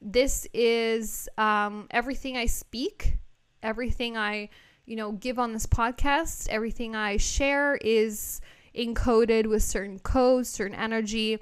this 0.01 0.47
is 0.53 1.29
um, 1.38 1.87
everything 1.92 2.37
I 2.37 2.47
speak, 2.47 3.18
everything 3.62 4.16
I, 4.16 4.49
you 4.85 4.97
know, 4.97 5.12
give 5.12 5.38
on 5.38 5.53
this 5.53 5.66
podcast, 5.66 6.49
everything 6.49 6.97
I 6.97 7.16
share 7.16 7.77
is 7.77 8.40
encoded 8.75 9.47
with 9.47 9.62
certain 9.62 9.99
codes, 10.01 10.49
certain 10.49 10.77
energy 10.77 11.38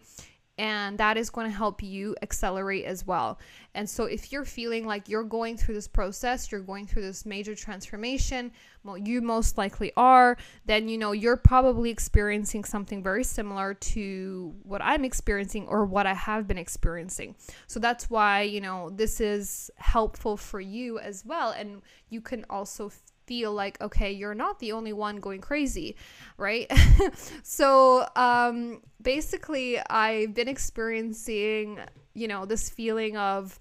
and 0.61 0.99
that 0.99 1.17
is 1.17 1.31
going 1.31 1.51
to 1.51 1.57
help 1.57 1.83
you 1.83 2.15
accelerate 2.21 2.85
as 2.85 3.07
well. 3.07 3.39
And 3.75 3.89
so, 3.89 4.05
if 4.05 4.31
you're 4.31 4.45
feeling 4.45 4.87
like 4.87 5.09
you're 5.09 5.25
going 5.25 5.57
through 5.57 5.75
this 5.75 5.89
process, 5.89 6.53
you're 6.53 6.61
going 6.61 6.87
through 6.87 7.01
this 7.01 7.25
major 7.25 7.55
transformation, 7.55 8.53
you 8.97 9.23
most 9.23 9.57
likely 9.57 9.91
are, 9.97 10.37
then 10.67 10.87
you 10.87 10.99
know 10.99 11.13
you're 11.13 11.39
probably 11.39 11.89
experiencing 11.89 12.65
something 12.65 13.03
very 13.03 13.25
similar 13.25 13.73
to 13.73 14.55
what 14.65 14.83
I'm 14.85 15.03
experiencing 15.03 15.67
or 15.67 15.87
what 15.87 16.07
I 16.07 16.13
have 16.13 16.47
been 16.47 16.59
experiencing. 16.59 17.37
So, 17.67 17.81
that's 17.81 18.11
why, 18.11 18.43
you 18.43 18.61
know, 18.61 18.91
this 18.91 19.19
is 19.19 19.71
helpful 19.77 20.37
for 20.37 20.61
you 20.61 20.99
as 20.99 21.25
well. 21.25 21.53
And 21.53 21.81
you 22.11 22.21
can 22.21 22.45
also 22.51 22.93
feel 23.31 23.53
like 23.53 23.81
okay 23.81 24.11
you're 24.11 24.35
not 24.35 24.59
the 24.59 24.73
only 24.73 24.93
one 24.93 25.21
going 25.21 25.41
crazy 25.41 25.95
right? 26.37 26.69
So 27.45 28.09
um 28.17 28.83
basically 29.01 29.79
i've 29.89 30.35
been 30.35 30.49
experiencing 30.49 31.79
you 32.13 32.27
know 32.27 32.45
this 32.45 32.69
feeling 32.69 33.17
of 33.17 33.61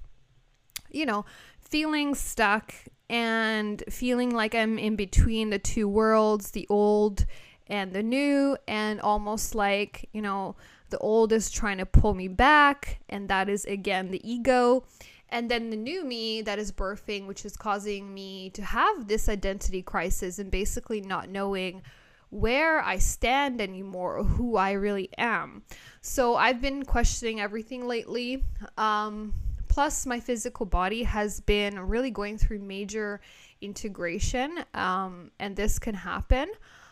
you 0.90 1.06
know 1.06 1.24
feeling 1.62 2.16
stuck 2.16 2.74
and 3.12 3.84
feeling 3.90 4.32
like 4.32 4.56
i'm 4.56 4.80
in 4.80 4.96
between 4.96 5.52
the 5.52 5.60
two 5.60 5.88
worlds 5.88 6.50
the 6.52 6.66
old 6.70 7.28
and 7.68 7.94
the 7.94 8.02
new 8.02 8.58
and 8.68 9.00
almost 9.02 9.54
like 9.54 10.10
you 10.14 10.22
know 10.22 10.56
the 10.90 10.98
old 10.98 11.32
is 11.32 11.52
trying 11.52 11.78
to 11.78 11.86
pull 11.86 12.16
me 12.16 12.28
back 12.28 13.00
and 13.08 13.30
that 13.30 13.48
is 13.48 13.66
again 13.66 14.10
the 14.10 14.22
ego 14.30 14.84
and 15.32 15.50
then 15.50 15.70
the 15.70 15.76
new 15.76 16.04
me 16.04 16.42
that 16.42 16.60
is 16.60 16.72
birthing, 16.72 17.28
which 17.28 17.46
is 17.46 17.56
causing 17.56 18.14
me 18.14 18.50
to 18.52 18.64
have 18.64 19.08
this 19.08 19.30
identity 19.30 19.82
crisis 19.82 20.40
and 20.40 20.52
basically 20.52 21.02
not 21.02 21.30
knowing 21.30 21.82
where 22.30 22.82
I 22.82 22.98
stand 22.98 23.60
anymore 23.60 24.18
or 24.18 24.24
who 24.24 24.56
I 24.56 24.74
really 24.74 25.10
am. 25.18 25.64
So 26.02 26.36
I've 26.36 26.62
been 26.62 26.86
questioning 26.86 27.40
everything 27.40 27.88
lately. 27.88 28.46
Um, 28.78 29.34
plus, 29.68 30.06
my 30.06 30.20
physical 30.20 30.66
body 30.66 31.04
has 31.04 31.40
been 31.40 31.80
really 31.80 32.12
going 32.12 32.38
through 32.38 32.60
major 32.60 33.20
integration, 33.62 34.64
um, 34.74 35.32
and 35.40 35.56
this 35.56 35.80
can 35.80 35.96
happen 35.96 36.50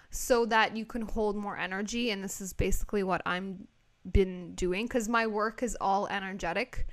so 0.10 0.46
that 0.46 0.76
you 0.76 0.86
can 0.86 1.04
hold 1.04 1.36
more 1.36 1.58
energy. 1.58 2.12
And 2.12 2.24
this 2.24 2.42
is 2.42 2.54
basically 2.54 3.04
what 3.04 3.22
I'm 3.26 3.68
been 4.12 4.56
doing 4.56 4.86
because 4.86 5.10
my 5.10 5.28
work 5.28 5.62
is 5.62 5.78
all 5.80 6.08
energetic. 6.08 6.88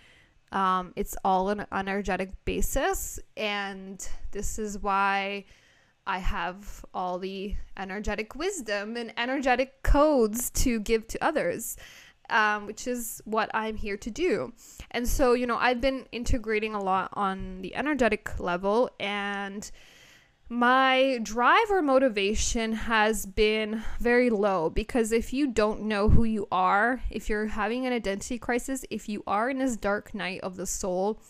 Um, 0.55 0.93
it's 0.97 1.17
all 1.25 1.51
an 1.51 1.67
energetic 1.73 2.33
basis. 2.45 3.19
And 3.37 4.07
this 4.31 4.59
is 4.59 4.79
why 4.79 5.45
I 6.07 6.19
have 6.19 6.85
all 6.95 7.19
the 7.19 7.57
energetic 7.77 8.35
wisdom 8.35 8.97
and 8.97 9.13
energetic 9.19 9.83
codes 9.83 10.51
to 10.51 10.79
give 10.81 11.07
to 11.09 11.25
others, 11.25 11.77
um, 12.31 12.67
which 12.67 12.87
is 12.87 13.21
what 13.25 13.51
I'm 13.53 13.77
here 13.77 13.97
to 13.97 14.11
do. 14.11 14.53
And 14.93 15.09
so, 15.09 15.33
you 15.33 15.47
know, 15.47 15.57
I've 15.57 15.81
been 15.81 16.07
integrating 16.13 16.75
a 16.75 16.83
lot 16.83 17.11
on 17.15 17.61
the 17.63 17.75
energetic 17.75 18.39
level 18.39 18.91
and 19.01 19.71
my 20.55 21.19
drive 21.21 21.69
or 21.69 21.83
motivation 21.83 22.73
has 22.73 23.27
been 23.27 23.83
very 23.99 24.31
low 24.31 24.71
because 24.71 25.11
if 25.11 25.33
you 25.33 25.49
don't 25.49 25.83
know 25.83 26.09
who 26.09 26.23
you 26.23 26.47
are, 26.53 27.03
if 27.11 27.29
you're 27.29 27.47
having 27.47 27.87
an 27.87 27.93
identity 27.93 28.39
crisis, 28.39 28.85
if 28.89 29.09
you 29.09 29.25
are 29.27 29.51
in 29.51 29.59
this 29.59 29.77
dark 29.77 30.15
night 30.15 30.41
of 30.43 30.55
the 30.55 30.67
soul, 30.67 31.21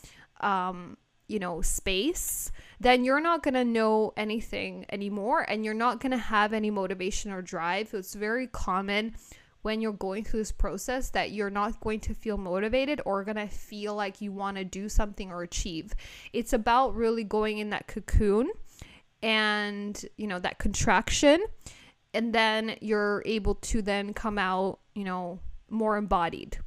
um, 0.40 0.98
you 1.26 1.38
know, 1.38 1.62
space, 1.62 2.52
then 2.80 3.02
you're 3.02 3.20
not 3.20 3.42
going 3.42 3.54
to 3.54 3.64
know 3.64 4.12
anything 4.14 4.84
anymore 4.90 5.40
and 5.48 5.64
you're 5.64 5.72
not 5.72 6.00
going 6.00 6.12
to 6.12 6.18
have 6.18 6.52
any 6.52 6.70
motivation 6.70 7.30
or 7.30 7.40
drive. 7.40 7.88
So 7.88 7.98
It's 7.98 8.14
very 8.14 8.46
common 8.46 9.14
when 9.62 9.80
you're 9.80 9.94
going 9.94 10.24
through 10.24 10.40
this 10.40 10.52
process 10.52 11.08
that 11.10 11.30
you're 11.30 11.48
not 11.48 11.80
going 11.80 12.00
to 12.00 12.12
feel 12.12 12.36
motivated 12.36 13.00
or 13.06 13.24
going 13.24 13.36
to 13.36 13.48
feel 13.48 13.94
like 13.94 14.20
you 14.20 14.30
want 14.30 14.58
to 14.58 14.64
do 14.64 14.90
something 14.90 15.32
or 15.32 15.42
achieve. 15.42 15.94
It's 16.34 16.52
about 16.52 16.94
really 16.94 17.24
going 17.24 17.56
in 17.56 17.70
that 17.70 17.86
cocoon 17.86 18.50
and, 19.24 20.04
you 20.18 20.26
know, 20.26 20.38
that 20.38 20.58
contraction 20.58 21.42
and 22.12 22.34
then 22.34 22.76
you're 22.82 23.22
able 23.24 23.54
to 23.56 23.80
then 23.80 24.12
come 24.12 24.38
out, 24.38 24.80
you 24.94 25.02
know, 25.02 25.40
more 25.70 25.96
embodied. 25.96 26.58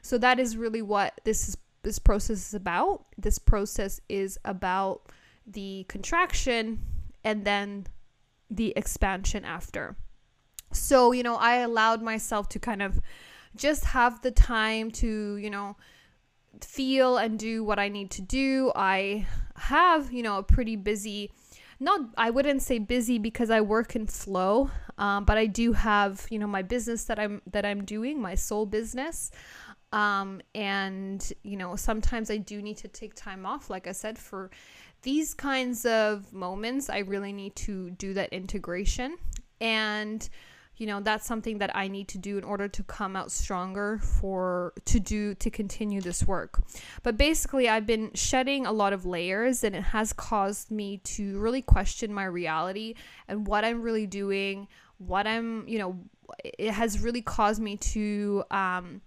So 0.00 0.16
that 0.18 0.40
is 0.40 0.56
really 0.56 0.80
what 0.80 1.20
this 1.24 1.48
is 1.48 1.56
this 1.82 1.98
process 2.00 2.48
is 2.48 2.54
about. 2.54 3.04
This 3.16 3.38
process 3.38 4.00
is 4.08 4.38
about 4.44 5.12
the 5.46 5.84
contraction 5.88 6.80
and 7.22 7.44
then 7.44 7.86
the 8.50 8.72
expansion 8.74 9.44
after. 9.44 9.94
So, 10.72 11.12
you 11.12 11.22
know, 11.22 11.36
I 11.36 11.58
allowed 11.58 12.02
myself 12.02 12.48
to 12.50 12.58
kind 12.58 12.82
of 12.82 12.98
just 13.54 13.84
have 13.84 14.22
the 14.22 14.32
time 14.32 14.90
to, 14.92 15.36
you 15.36 15.50
know, 15.50 15.76
feel 16.60 17.18
and 17.18 17.38
do 17.38 17.62
what 17.62 17.78
I 17.78 17.88
need 17.88 18.10
to 18.12 18.22
do. 18.22 18.72
I 18.74 19.26
have, 19.56 20.12
you 20.12 20.22
know, 20.22 20.38
a 20.38 20.42
pretty 20.42 20.74
busy 20.74 21.30
not 21.78 22.00
I 22.16 22.30
wouldn't 22.30 22.62
say 22.62 22.78
busy 22.78 23.18
because 23.18 23.50
I 23.50 23.60
work 23.60 23.96
in 23.96 24.06
flow, 24.06 24.70
um, 24.98 25.24
but 25.24 25.36
I 25.36 25.46
do 25.46 25.72
have, 25.72 26.26
you 26.30 26.38
know, 26.38 26.46
my 26.46 26.62
business 26.62 27.04
that 27.04 27.18
I'm 27.18 27.42
that 27.50 27.64
I'm 27.64 27.84
doing, 27.84 28.20
my 28.20 28.34
sole 28.34 28.66
business. 28.66 29.30
Um, 29.92 30.40
and 30.54 31.32
you 31.42 31.56
know, 31.56 31.76
sometimes 31.76 32.30
I 32.30 32.38
do 32.38 32.60
need 32.60 32.78
to 32.78 32.88
take 32.88 33.14
time 33.14 33.46
off, 33.46 33.70
like 33.70 33.86
I 33.86 33.92
said, 33.92 34.18
for 34.18 34.50
these 35.02 35.34
kinds 35.34 35.86
of 35.86 36.32
moments. 36.32 36.90
I 36.90 36.98
really 36.98 37.32
need 37.32 37.54
to 37.56 37.90
do 37.90 38.14
that 38.14 38.32
integration. 38.32 39.16
And 39.60 40.28
you 40.76 40.86
know 40.86 41.00
that's 41.00 41.26
something 41.26 41.58
that 41.58 41.74
i 41.74 41.88
need 41.88 42.08
to 42.08 42.18
do 42.18 42.38
in 42.38 42.44
order 42.44 42.68
to 42.68 42.82
come 42.82 43.16
out 43.16 43.30
stronger 43.30 43.98
for 43.98 44.72
to 44.84 45.00
do 45.00 45.34
to 45.34 45.50
continue 45.50 46.00
this 46.00 46.26
work. 46.26 46.60
But 47.02 47.16
basically 47.16 47.68
i've 47.68 47.86
been 47.86 48.10
shedding 48.14 48.66
a 48.66 48.72
lot 48.72 48.92
of 48.92 49.06
layers 49.06 49.64
and 49.64 49.74
it 49.74 49.82
has 49.82 50.12
caused 50.12 50.70
me 50.70 50.98
to 50.98 51.38
really 51.38 51.62
question 51.62 52.12
my 52.12 52.24
reality 52.24 52.94
and 53.28 53.46
what 53.46 53.64
i'm 53.64 53.82
really 53.82 54.06
doing 54.06 54.68
what 54.98 55.26
i'm 55.26 55.66
you 55.68 55.78
know 55.78 55.98
it 56.42 56.72
has 56.72 57.00
really 57.00 57.22
caused 57.22 57.60
me 57.60 57.76
to 57.76 58.44
um 58.50 59.00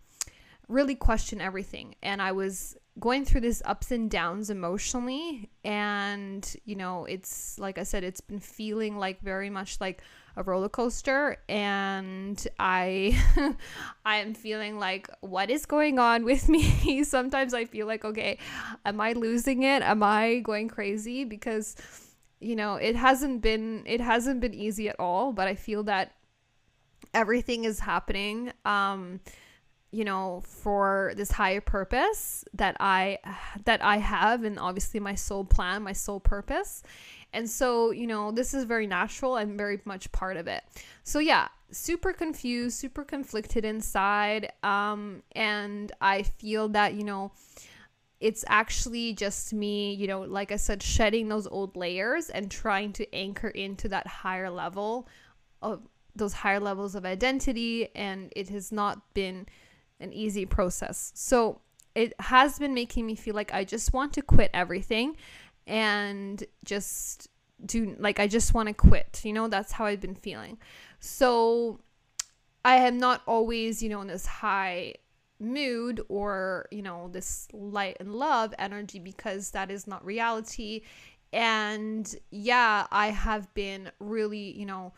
really 0.67 0.95
question 0.95 1.41
everything. 1.41 1.95
And 2.01 2.21
i 2.21 2.31
was 2.31 2.77
going 2.99 3.25
through 3.25 3.41
this 3.41 3.61
ups 3.65 3.91
and 3.91 4.09
downs 4.09 4.49
emotionally 4.49 5.49
and 5.63 6.55
you 6.65 6.75
know 6.75 7.05
it's 7.05 7.57
like 7.59 7.77
i 7.77 7.83
said 7.83 8.03
it's 8.03 8.21
been 8.21 8.39
feeling 8.39 8.97
like 8.97 9.21
very 9.21 9.49
much 9.49 9.79
like 9.79 10.01
a 10.39 10.43
roller 10.43 10.69
coaster 10.69 11.37
and 11.49 12.47
I 12.57 13.21
I 14.05 14.17
am 14.17 14.33
feeling 14.33 14.79
like 14.79 15.09
what 15.19 15.49
is 15.49 15.65
going 15.65 15.99
on 15.99 16.23
with 16.23 16.47
me? 16.47 17.03
Sometimes 17.03 17.53
I 17.53 17.65
feel 17.65 17.85
like 17.85 18.05
okay, 18.05 18.37
am 18.85 19.01
I 19.01 19.13
losing 19.13 19.63
it? 19.63 19.83
Am 19.83 20.01
I 20.01 20.39
going 20.39 20.69
crazy 20.69 21.25
because 21.25 21.75
you 22.39 22.55
know, 22.55 22.75
it 22.75 22.95
hasn't 22.95 23.41
been 23.41 23.83
it 23.85 23.99
hasn't 23.99 24.39
been 24.39 24.53
easy 24.53 24.87
at 24.87 24.97
all, 24.97 25.33
but 25.33 25.47
I 25.47 25.55
feel 25.55 25.83
that 25.83 26.15
everything 27.13 27.65
is 27.65 27.79
happening 27.79 28.51
um 28.65 29.19
you 29.91 30.05
know 30.05 30.41
for 30.45 31.13
this 31.17 31.31
higher 31.31 31.61
purpose 31.61 32.45
that 32.53 32.77
i 32.79 33.17
that 33.65 33.83
i 33.83 33.97
have 33.97 34.43
and 34.43 34.59
obviously 34.59 34.99
my 34.99 35.15
soul 35.15 35.43
plan 35.43 35.81
my 35.81 35.93
soul 35.93 36.19
purpose 36.19 36.83
and 37.33 37.49
so, 37.49 37.91
you 37.91 38.07
know, 38.07 38.31
this 38.31 38.53
is 38.53 38.63
very 38.63 38.87
natural 38.87 39.37
and 39.37 39.57
very 39.57 39.79
much 39.85 40.11
part 40.11 40.37
of 40.37 40.47
it. 40.47 40.63
So, 41.03 41.19
yeah, 41.19 41.47
super 41.71 42.11
confused, 42.11 42.77
super 42.77 43.03
conflicted 43.03 43.65
inside. 43.65 44.51
Um, 44.63 45.21
and 45.33 45.91
I 46.01 46.23
feel 46.23 46.69
that, 46.69 46.95
you 46.95 47.03
know, 47.03 47.31
it's 48.19 48.43
actually 48.47 49.13
just 49.13 49.53
me, 49.53 49.93
you 49.93 50.07
know, 50.07 50.21
like 50.21 50.51
I 50.51 50.57
said, 50.57 50.81
shedding 50.81 51.29
those 51.29 51.47
old 51.47 51.75
layers 51.75 52.29
and 52.29 52.49
trying 52.49 52.93
to 52.93 53.15
anchor 53.15 53.49
into 53.49 53.87
that 53.89 54.07
higher 54.07 54.49
level 54.49 55.07
of 55.61 55.81
those 56.15 56.33
higher 56.33 56.59
levels 56.59 56.95
of 56.95 57.05
identity. 57.05 57.89
And 57.95 58.33
it 58.35 58.49
has 58.49 58.71
not 58.71 59.13
been 59.13 59.45
an 59.99 60.13
easy 60.13 60.45
process. 60.45 61.11
So, 61.15 61.61
it 61.95 62.13
has 62.19 62.59
been 62.59 62.73
making 62.73 63.05
me 63.05 63.15
feel 63.15 63.35
like 63.35 63.53
I 63.53 63.63
just 63.63 63.93
want 63.93 64.13
to 64.13 64.21
quit 64.21 64.51
everything 64.53 65.17
and 65.67 66.43
just 66.63 67.27
do 67.65 67.95
like 67.99 68.19
I 68.19 68.27
just 68.27 68.53
want 68.53 68.67
to 68.67 68.73
quit. 68.73 69.21
You 69.23 69.33
know, 69.33 69.47
that's 69.47 69.71
how 69.71 69.85
I've 69.85 70.01
been 70.01 70.15
feeling. 70.15 70.57
So 70.99 71.79
I 72.63 72.75
am 72.75 72.97
not 72.97 73.21
always, 73.25 73.81
you 73.81 73.89
know, 73.89 74.01
in 74.01 74.07
this 74.07 74.25
high 74.25 74.95
mood 75.39 76.01
or, 76.09 76.67
you 76.71 76.81
know, 76.81 77.09
this 77.11 77.47
light 77.53 77.97
and 77.99 78.13
love 78.13 78.53
energy 78.59 78.99
because 78.99 79.51
that 79.51 79.71
is 79.71 79.87
not 79.87 80.03
reality. 80.05 80.81
And 81.31 82.13
yeah, 82.31 82.87
I 82.91 83.07
have 83.07 83.53
been 83.53 83.91
really, 83.99 84.57
you 84.57 84.65
know, 84.65 84.93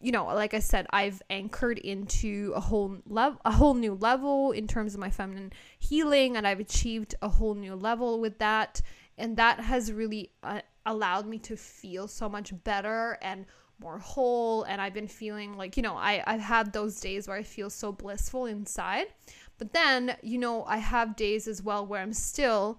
you 0.00 0.12
know, 0.12 0.26
like 0.26 0.54
I 0.54 0.60
said, 0.60 0.86
I've 0.90 1.20
anchored 1.28 1.78
into 1.78 2.52
a 2.54 2.60
whole 2.60 2.98
level, 3.06 3.40
a 3.44 3.52
whole 3.52 3.74
new 3.74 3.94
level 3.94 4.52
in 4.52 4.66
terms 4.66 4.94
of 4.94 5.00
my 5.00 5.10
feminine 5.10 5.52
healing, 5.78 6.36
and 6.36 6.46
I've 6.46 6.60
achieved 6.60 7.14
a 7.20 7.28
whole 7.28 7.54
new 7.54 7.74
level 7.74 8.20
with 8.20 8.38
that. 8.38 8.80
And 9.16 9.36
that 9.36 9.58
has 9.60 9.92
really 9.92 10.30
uh, 10.44 10.60
allowed 10.86 11.26
me 11.26 11.38
to 11.40 11.56
feel 11.56 12.06
so 12.06 12.28
much 12.28 12.52
better 12.62 13.18
and 13.20 13.46
more 13.80 13.98
whole. 13.98 14.64
And 14.64 14.80
i've 14.80 14.94
been 14.94 15.08
feeling 15.08 15.56
like 15.56 15.76
you 15.76 15.82
know 15.82 15.96
I, 15.96 16.22
i've 16.26 16.40
had 16.40 16.72
those 16.72 16.98
days 16.98 17.28
where 17.28 17.36
i 17.36 17.42
feel 17.42 17.70
so 17.70 17.92
blissful 17.92 18.46
inside. 18.46 19.06
But 19.58 19.72
then 19.72 20.16
you 20.22 20.38
know 20.38 20.64
i 20.64 20.78
have 20.78 21.16
days 21.16 21.48
as 21.48 21.62
well 21.62 21.86
where 21.86 22.02
i'm 22.02 22.12
still 22.12 22.78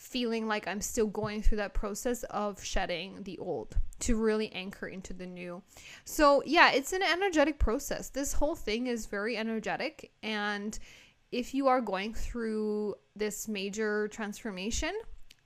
feeling 0.00 0.46
like 0.46 0.66
i'm 0.66 0.80
still 0.80 1.06
going 1.06 1.42
through 1.42 1.58
that 1.58 1.74
process 1.74 2.22
of 2.30 2.62
shedding 2.64 3.22
the 3.24 3.36
old 3.38 3.76
to 3.98 4.16
really 4.16 4.50
anchor 4.52 4.88
into 4.88 5.12
the 5.12 5.26
new 5.26 5.62
so 6.04 6.42
yeah 6.46 6.70
it's 6.72 6.94
an 6.94 7.02
energetic 7.02 7.58
process 7.58 8.08
this 8.08 8.32
whole 8.32 8.54
thing 8.54 8.86
is 8.86 9.04
very 9.04 9.36
energetic 9.36 10.10
and 10.22 10.78
if 11.32 11.52
you 11.52 11.68
are 11.68 11.82
going 11.82 12.14
through 12.14 12.94
this 13.14 13.46
major 13.46 14.08
transformation 14.08 14.92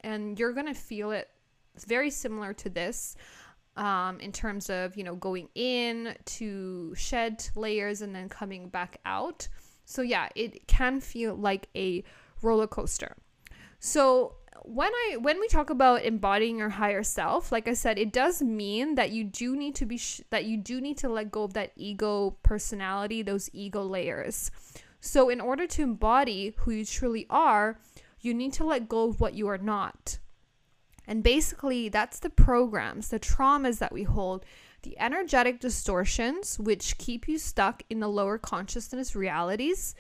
and 0.01 0.39
you're 0.39 0.53
going 0.53 0.67
to 0.67 0.75
feel 0.75 1.11
it 1.11 1.29
very 1.87 2.11
similar 2.11 2.53
to 2.53 2.71
this 2.71 3.17
um, 3.77 4.21
in 4.21 4.33
terms 4.33 4.71
of, 4.71 4.97
you 4.97 5.05
know, 5.05 5.17
going 5.17 5.49
in 5.55 6.15
to 6.27 6.95
shed 6.95 7.45
layers 7.57 8.03
and 8.03 8.15
then 8.15 8.29
coming 8.29 8.69
back 8.69 8.99
out. 9.05 9.49
So, 9.85 10.03
yeah, 10.03 10.29
it 10.37 10.67
can 10.67 11.01
feel 11.01 11.35
like 11.35 11.69
a 11.75 12.05
roller 12.41 12.67
coaster. 12.67 13.17
So, 13.81 14.37
when 14.67 14.91
I 14.93 15.19
when 15.21 15.39
we 15.41 15.49
talk 15.49 15.69
about 15.69 16.05
embodying 16.05 16.59
your 16.59 16.71
higher 16.71 17.03
self, 17.03 17.53
like 17.53 17.69
I 17.69 17.75
said, 17.75 17.99
it 17.99 18.13
does 18.13 18.41
mean 18.43 18.95
that 18.95 19.11
you 19.11 19.23
do 19.23 19.57
need 19.57 19.75
to 19.77 19.85
be 19.85 19.99
sh- 19.99 20.23
that 20.31 20.47
you 20.47 20.57
do 20.57 20.81
need 20.81 20.97
to 20.99 21.09
let 21.09 21.31
go 21.31 21.43
of 21.43 21.53
that 21.53 21.73
ego 21.77 22.37
personality, 22.43 23.21
those 23.21 23.51
ego 23.53 23.83
layers. 23.83 24.51
So 25.01 25.29
in 25.29 25.41
order 25.41 25.67
to 25.67 25.83
embody 25.83 26.55
who 26.57 26.71
you 26.73 26.87
truly 26.87 27.27
are, 27.29 27.79
you 28.21 28.33
need 28.33 28.55
to 28.55 28.65
let 28.65 28.89
go 28.89 29.11
of 29.11 29.21
what 29.21 29.35
you 29.35 29.49
are 29.49 29.59
not. 29.59 30.19
And 31.07 31.23
basically, 31.23 31.91
that's 31.91 32.19
the 32.19 32.31
programs, 32.31 33.09
the 33.09 33.21
traumas 33.21 33.79
that 33.81 33.93
we 33.93 34.05
hold, 34.05 34.47
the 34.83 34.99
energetic 34.99 35.61
distortions, 35.61 36.59
which 36.59 36.97
keep 36.97 37.29
you 37.29 37.37
stuck 37.37 37.83
in 37.91 38.01
the 38.01 38.09
lower 38.09 38.39
consciousness 38.39 39.15
realities, 39.15 39.95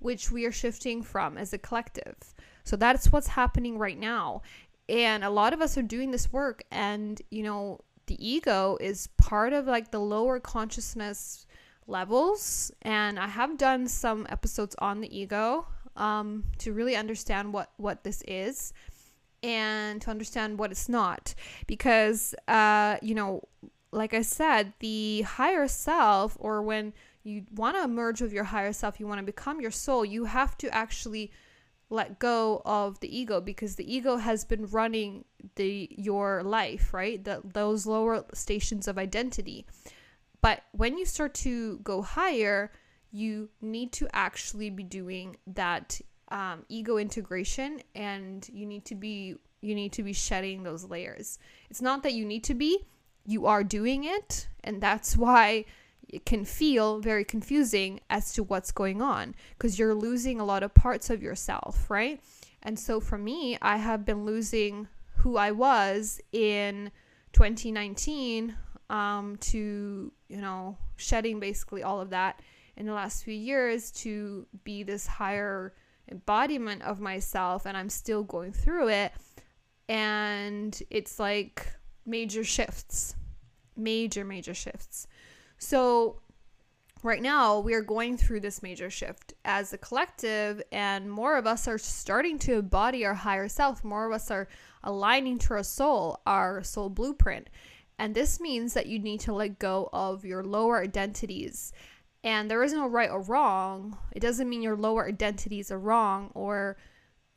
which 0.00 0.32
we 0.32 0.44
are 0.44 0.52
shifting 0.52 1.04
from 1.04 1.38
as 1.38 1.52
a 1.52 1.58
collective. 1.58 2.34
So 2.68 2.76
that's 2.76 3.10
what's 3.10 3.28
happening 3.28 3.78
right 3.78 3.98
now. 3.98 4.42
And 4.90 5.24
a 5.24 5.30
lot 5.30 5.54
of 5.54 5.62
us 5.62 5.78
are 5.78 5.82
doing 5.82 6.10
this 6.10 6.30
work, 6.32 6.62
and 6.70 7.20
you 7.30 7.42
know, 7.42 7.80
the 8.06 8.16
ego 8.26 8.76
is 8.80 9.08
part 9.18 9.52
of 9.52 9.66
like 9.66 9.90
the 9.90 9.98
lower 9.98 10.38
consciousness 10.38 11.46
levels. 11.86 12.70
And 12.82 13.18
I 13.18 13.26
have 13.26 13.56
done 13.56 13.88
some 13.88 14.26
episodes 14.28 14.76
on 14.80 15.00
the 15.00 15.18
ego 15.18 15.66
um, 15.96 16.44
to 16.58 16.72
really 16.74 16.94
understand 16.94 17.52
what 17.54 17.70
what 17.78 18.04
this 18.04 18.22
is 18.28 18.74
and 19.42 20.02
to 20.02 20.10
understand 20.10 20.58
what 20.58 20.70
it's 20.70 20.88
not 20.88 21.34
because 21.66 22.34
uh, 22.48 22.96
you 23.02 23.14
know 23.14 23.42
like 23.92 24.12
i 24.12 24.20
said 24.20 24.72
the 24.80 25.22
higher 25.22 25.68
self 25.68 26.36
or 26.40 26.60
when 26.60 26.92
you 27.22 27.44
want 27.54 27.76
to 27.76 27.86
merge 27.86 28.20
with 28.20 28.32
your 28.32 28.44
higher 28.44 28.72
self 28.72 28.98
you 28.98 29.06
want 29.06 29.18
to 29.18 29.24
become 29.24 29.60
your 29.60 29.70
soul 29.70 30.04
you 30.04 30.24
have 30.24 30.58
to 30.58 30.68
actually 30.74 31.30
let 31.90 32.18
go 32.18 32.60
of 32.64 33.00
the 33.00 33.16
ego 33.16 33.40
because 33.40 33.76
the 33.76 33.94
ego 33.94 34.16
has 34.16 34.44
been 34.44 34.66
running 34.66 35.24
the 35.56 35.88
your 35.90 36.42
life, 36.42 36.92
right? 36.92 37.22
The, 37.22 37.40
those 37.44 37.86
lower 37.86 38.24
stations 38.34 38.88
of 38.88 38.98
identity. 38.98 39.66
But 40.40 40.62
when 40.72 40.98
you 40.98 41.04
start 41.04 41.34
to 41.34 41.78
go 41.78 42.02
higher, 42.02 42.70
you 43.10 43.48
need 43.60 43.92
to 43.92 44.08
actually 44.12 44.70
be 44.70 44.82
doing 44.82 45.36
that 45.46 46.00
um, 46.30 46.64
ego 46.68 46.98
integration, 46.98 47.80
and 47.94 48.46
you 48.52 48.66
need 48.66 48.84
to 48.86 48.94
be 48.94 49.36
you 49.60 49.74
need 49.74 49.92
to 49.92 50.02
be 50.02 50.12
shedding 50.12 50.62
those 50.62 50.84
layers. 50.84 51.38
It's 51.70 51.82
not 51.82 52.02
that 52.02 52.12
you 52.12 52.24
need 52.24 52.44
to 52.44 52.54
be; 52.54 52.86
you 53.24 53.46
are 53.46 53.64
doing 53.64 54.04
it, 54.04 54.48
and 54.62 54.80
that's 54.80 55.16
why 55.16 55.64
it 56.08 56.24
can 56.24 56.44
feel 56.44 57.00
very 57.00 57.24
confusing 57.24 58.00
as 58.08 58.32
to 58.32 58.42
what's 58.42 58.72
going 58.72 59.02
on 59.02 59.34
because 59.56 59.78
you're 59.78 59.94
losing 59.94 60.40
a 60.40 60.44
lot 60.44 60.62
of 60.62 60.72
parts 60.74 61.10
of 61.10 61.22
yourself, 61.22 61.90
right? 61.90 62.20
And 62.62 62.78
so 62.78 63.00
for 63.00 63.18
me, 63.18 63.58
I 63.60 63.76
have 63.76 64.04
been 64.04 64.24
losing 64.24 64.88
who 65.16 65.36
I 65.36 65.50
was 65.52 66.20
in 66.32 66.90
2019 67.32 68.54
um, 68.90 69.36
to, 69.36 70.12
you 70.28 70.36
know, 70.40 70.76
shedding 70.96 71.40
basically 71.40 71.82
all 71.82 72.00
of 72.00 72.10
that 72.10 72.40
in 72.76 72.86
the 72.86 72.92
last 72.92 73.24
few 73.24 73.34
years 73.34 73.90
to 73.90 74.46
be 74.64 74.82
this 74.82 75.06
higher 75.06 75.74
embodiment 76.10 76.82
of 76.82 77.00
myself. 77.00 77.66
And 77.66 77.76
I'm 77.76 77.90
still 77.90 78.22
going 78.22 78.52
through 78.52 78.88
it. 78.88 79.12
And 79.88 80.80
it's 80.90 81.18
like 81.18 81.66
major 82.06 82.44
shifts, 82.44 83.14
major, 83.76 84.24
major 84.24 84.54
shifts. 84.54 85.06
So, 85.58 86.20
right 87.02 87.20
now, 87.20 87.58
we 87.58 87.74
are 87.74 87.82
going 87.82 88.16
through 88.16 88.40
this 88.40 88.62
major 88.62 88.90
shift 88.90 89.34
as 89.44 89.72
a 89.72 89.78
collective, 89.78 90.62
and 90.70 91.10
more 91.10 91.36
of 91.36 91.46
us 91.46 91.66
are 91.66 91.78
starting 91.78 92.38
to 92.40 92.58
embody 92.58 93.04
our 93.04 93.14
higher 93.14 93.48
self. 93.48 93.82
More 93.82 94.06
of 94.06 94.12
us 94.12 94.30
are 94.30 94.48
aligning 94.84 95.38
to 95.38 95.54
our 95.54 95.62
soul, 95.64 96.20
our 96.26 96.62
soul 96.62 96.88
blueprint. 96.88 97.50
And 97.98 98.14
this 98.14 98.38
means 98.38 98.74
that 98.74 98.86
you 98.86 99.00
need 99.00 99.20
to 99.20 99.32
let 99.32 99.58
go 99.58 99.90
of 99.92 100.24
your 100.24 100.44
lower 100.44 100.80
identities. 100.80 101.72
And 102.22 102.48
there 102.48 102.62
is 102.62 102.72
no 102.72 102.86
right 102.86 103.10
or 103.10 103.20
wrong. 103.20 103.98
It 104.12 104.20
doesn't 104.20 104.48
mean 104.48 104.62
your 104.62 104.76
lower 104.76 105.08
identities 105.08 105.72
are 105.72 105.78
wrong 105.78 106.30
or, 106.34 106.76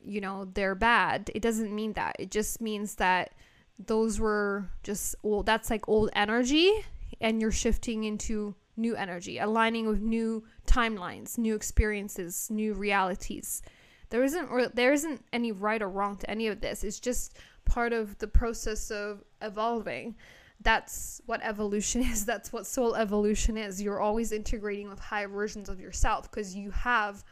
you 0.00 0.20
know, 0.20 0.44
they're 0.44 0.76
bad. 0.76 1.30
It 1.34 1.42
doesn't 1.42 1.74
mean 1.74 1.94
that. 1.94 2.16
It 2.20 2.30
just 2.30 2.60
means 2.60 2.96
that 2.96 3.32
those 3.78 4.20
were 4.20 4.68
just 4.84 5.16
old, 5.24 5.46
that's 5.46 5.70
like 5.70 5.88
old 5.88 6.10
energy 6.14 6.84
and 7.22 7.40
you're 7.40 7.52
shifting 7.52 8.04
into 8.04 8.54
new 8.76 8.96
energy, 8.96 9.38
aligning 9.38 9.86
with 9.86 10.00
new 10.00 10.44
timelines, 10.66 11.38
new 11.38 11.54
experiences, 11.54 12.48
new 12.50 12.74
realities. 12.74 13.62
There 14.10 14.24
isn't 14.24 14.74
there 14.74 14.92
isn't 14.92 15.24
any 15.32 15.52
right 15.52 15.80
or 15.80 15.88
wrong 15.88 16.16
to 16.18 16.30
any 16.30 16.48
of 16.48 16.60
this. 16.60 16.84
It's 16.84 17.00
just 17.00 17.38
part 17.64 17.92
of 17.92 18.18
the 18.18 18.28
process 18.28 18.90
of 18.90 19.22
evolving. 19.40 20.16
That's 20.60 21.22
what 21.26 21.40
evolution 21.42 22.02
is. 22.12 22.26
That's 22.26 22.52
what 22.52 22.66
soul 22.66 22.94
evolution 22.94 23.56
is. 23.56 23.80
You're 23.80 24.00
always 24.00 24.32
integrating 24.32 24.88
with 24.90 24.98
higher 24.98 25.28
versions 25.28 25.68
of 25.68 25.80
yourself 25.80 26.30
because 26.30 26.54
you 26.54 26.70
have 26.72 27.24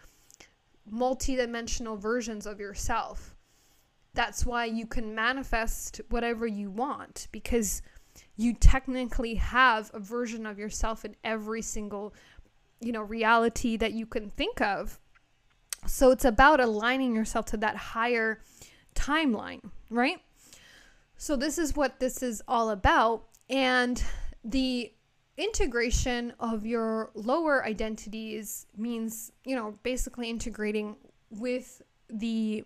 multi-dimensional 0.89 1.97
versions 1.97 2.47
of 2.47 2.61
yourself. 2.61 3.35
That's 4.15 4.45
why 4.45 4.65
you 4.65 4.87
can 4.87 5.15
manifest 5.15 6.01
whatever 6.09 6.47
you 6.47 6.71
want 6.71 7.29
because 7.31 7.83
you 8.41 8.55
technically 8.55 9.35
have 9.35 9.91
a 9.93 10.01
version 10.01 10.47
of 10.47 10.59
yourself 10.59 11.05
in 11.05 11.15
every 11.25 11.63
single 11.63 12.15
you 12.81 12.93
know 12.93 13.03
reality 13.03 13.77
that 13.77 13.93
you 13.93 14.07
can 14.07 14.31
think 14.31 14.61
of. 14.61 14.99
So 15.87 16.11
it's 16.11 16.25
about 16.25 16.61
aligning 16.61 17.15
yourself 17.15 17.47
to 17.47 17.57
that 17.59 17.77
higher 17.77 18.43
timeline 18.95 19.61
right? 19.91 20.21
So 21.17 21.37
this 21.37 21.59
is 21.59 21.77
what 21.77 22.01
this 22.01 22.23
is 22.23 22.43
all 22.49 22.71
about. 22.71 23.25
And 23.51 24.03
the 24.45 24.93
integration 25.37 26.33
of 26.39 26.65
your 26.65 27.11
lower 27.15 27.65
identities 27.65 28.67
means 28.77 29.33
you 29.45 29.57
know 29.57 29.79
basically 29.83 30.31
integrating 30.31 30.97
with 31.31 31.83
the 32.09 32.65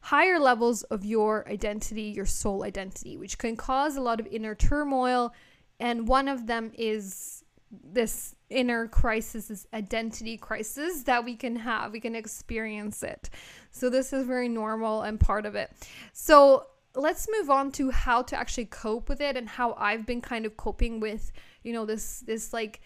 higher 0.00 0.38
levels 0.38 0.82
of 0.84 1.04
your 1.04 1.48
identity, 1.48 2.02
your 2.02 2.26
soul 2.26 2.64
identity, 2.64 3.16
which 3.16 3.38
can 3.38 3.56
cause 3.56 3.96
a 3.96 4.00
lot 4.00 4.20
of 4.20 4.26
inner 4.28 4.54
turmoil. 4.54 5.32
And 5.80 6.08
one 6.08 6.28
of 6.28 6.46
them 6.46 6.72
is 6.74 7.44
this 7.70 8.34
inner 8.50 8.88
crisis, 8.88 9.48
this 9.48 9.66
identity 9.74 10.36
crisis 10.36 11.02
that 11.04 11.24
we 11.24 11.36
can 11.36 11.56
have. 11.56 11.92
We 11.92 12.00
can 12.00 12.14
experience 12.14 13.02
it. 13.02 13.30
So, 13.70 13.90
this 13.90 14.12
is 14.12 14.26
very 14.26 14.48
normal 14.48 15.02
and 15.02 15.20
part 15.20 15.46
of 15.46 15.54
it. 15.54 15.70
So, 16.12 16.66
let's 16.94 17.28
move 17.30 17.50
on 17.50 17.70
to 17.72 17.90
how 17.90 18.22
to 18.22 18.36
actually 18.36 18.66
cope 18.66 19.08
with 19.08 19.20
it 19.20 19.36
and 19.36 19.48
how 19.48 19.74
I've 19.74 20.06
been 20.06 20.20
kind 20.20 20.46
of 20.46 20.56
coping 20.56 21.00
with, 21.00 21.30
you 21.62 21.72
know, 21.72 21.84
this, 21.84 22.20
this 22.20 22.52
like, 22.52 22.80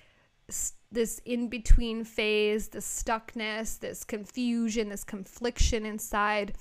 this 0.90 1.20
in 1.24 1.48
between 1.48 2.04
phase, 2.04 2.68
this 2.68 2.86
stuckness, 2.86 3.78
this 3.78 4.04
confusion, 4.04 4.88
this 4.88 5.04
confliction 5.04 5.86
inside 5.86 6.54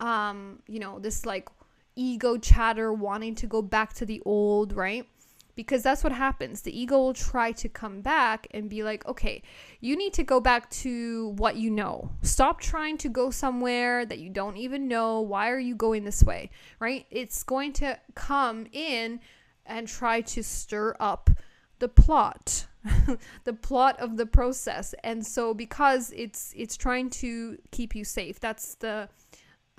um, 0.00 0.60
you 0.66 0.78
know, 0.78 0.98
this 0.98 1.26
like 1.26 1.48
ego 1.94 2.36
chatter 2.36 2.92
wanting 2.92 3.34
to 3.36 3.46
go 3.46 3.62
back 3.62 3.92
to 3.94 4.06
the 4.06 4.22
old, 4.24 4.72
right? 4.72 5.06
Because 5.54 5.82
that's 5.82 6.04
what 6.04 6.12
happens. 6.12 6.60
The 6.60 6.78
ego 6.78 6.98
will 6.98 7.14
try 7.14 7.50
to 7.52 7.68
come 7.68 8.02
back 8.02 8.46
and 8.50 8.68
be 8.68 8.82
like, 8.82 9.06
okay, 9.06 9.42
you 9.80 9.96
need 9.96 10.12
to 10.12 10.22
go 10.22 10.38
back 10.38 10.68
to 10.82 11.28
what 11.38 11.56
you 11.56 11.70
know. 11.70 12.10
Stop 12.20 12.60
trying 12.60 12.98
to 12.98 13.08
go 13.08 13.30
somewhere 13.30 14.04
that 14.04 14.18
you 14.18 14.28
don't 14.28 14.58
even 14.58 14.86
know. 14.86 15.22
Why 15.22 15.50
are 15.50 15.58
you 15.58 15.74
going 15.74 16.04
this 16.04 16.22
way? 16.22 16.50
Right? 16.78 17.06
It's 17.10 17.42
going 17.42 17.72
to 17.74 17.98
come 18.14 18.66
in 18.70 19.20
and 19.64 19.88
try 19.88 20.20
to 20.20 20.42
stir 20.42 20.94
up 21.00 21.30
the 21.78 21.88
plot 21.88 22.66
the 23.44 23.52
plot 23.52 23.98
of 24.00 24.16
the 24.16 24.26
process 24.26 24.94
and 25.02 25.26
so 25.26 25.52
because 25.52 26.12
it's 26.16 26.52
it's 26.56 26.76
trying 26.76 27.10
to 27.10 27.58
keep 27.70 27.94
you 27.94 28.04
safe 28.04 28.38
that's 28.40 28.76
the 28.76 29.08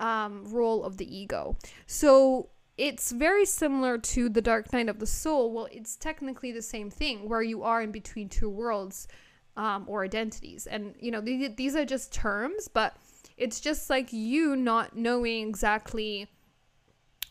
um, 0.00 0.44
role 0.46 0.84
of 0.84 0.96
the 0.96 1.16
ego. 1.16 1.56
So 1.86 2.50
it's 2.76 3.10
very 3.10 3.44
similar 3.44 3.98
to 3.98 4.28
the 4.28 4.40
dark 4.40 4.72
night 4.72 4.88
of 4.88 5.00
the 5.00 5.06
soul. 5.06 5.52
Well, 5.52 5.68
it's 5.72 5.96
technically 5.96 6.52
the 6.52 6.62
same 6.62 6.90
thing 6.90 7.28
where 7.28 7.42
you 7.42 7.62
are 7.64 7.82
in 7.82 7.90
between 7.90 8.28
two 8.28 8.48
worlds 8.48 9.08
um, 9.56 9.84
or 9.88 10.04
identities. 10.04 10.66
And, 10.66 10.94
you 11.00 11.10
know, 11.10 11.20
th- 11.20 11.56
these 11.56 11.74
are 11.74 11.84
just 11.84 12.12
terms, 12.12 12.68
but 12.68 12.96
it's 13.36 13.60
just 13.60 13.90
like 13.90 14.12
you 14.12 14.54
not 14.54 14.96
knowing 14.96 15.48
exactly 15.48 16.28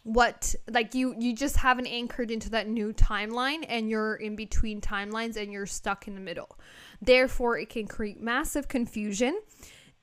what 0.08 0.56
like 0.72 0.96
you 0.96 1.14
you 1.20 1.36
just 1.36 1.58
haven't 1.58 1.88
anchored 1.88 2.32
into 2.32 2.50
that 2.50 2.66
new 2.66 2.94
timeline 2.94 3.66
and 3.68 3.90
you're 3.90 4.16
in 4.16 4.38
between 4.38 4.80
timelines 4.80 5.36
and 5.36 5.52
you're 5.52 5.66
stuck 5.66 6.08
in 6.08 6.16
the 6.16 6.22
middle 6.22 6.58
therefore 7.02 7.58
it 7.58 7.68
can 7.68 7.86
create 7.86 8.22
massive 8.22 8.70
confusion 8.70 9.38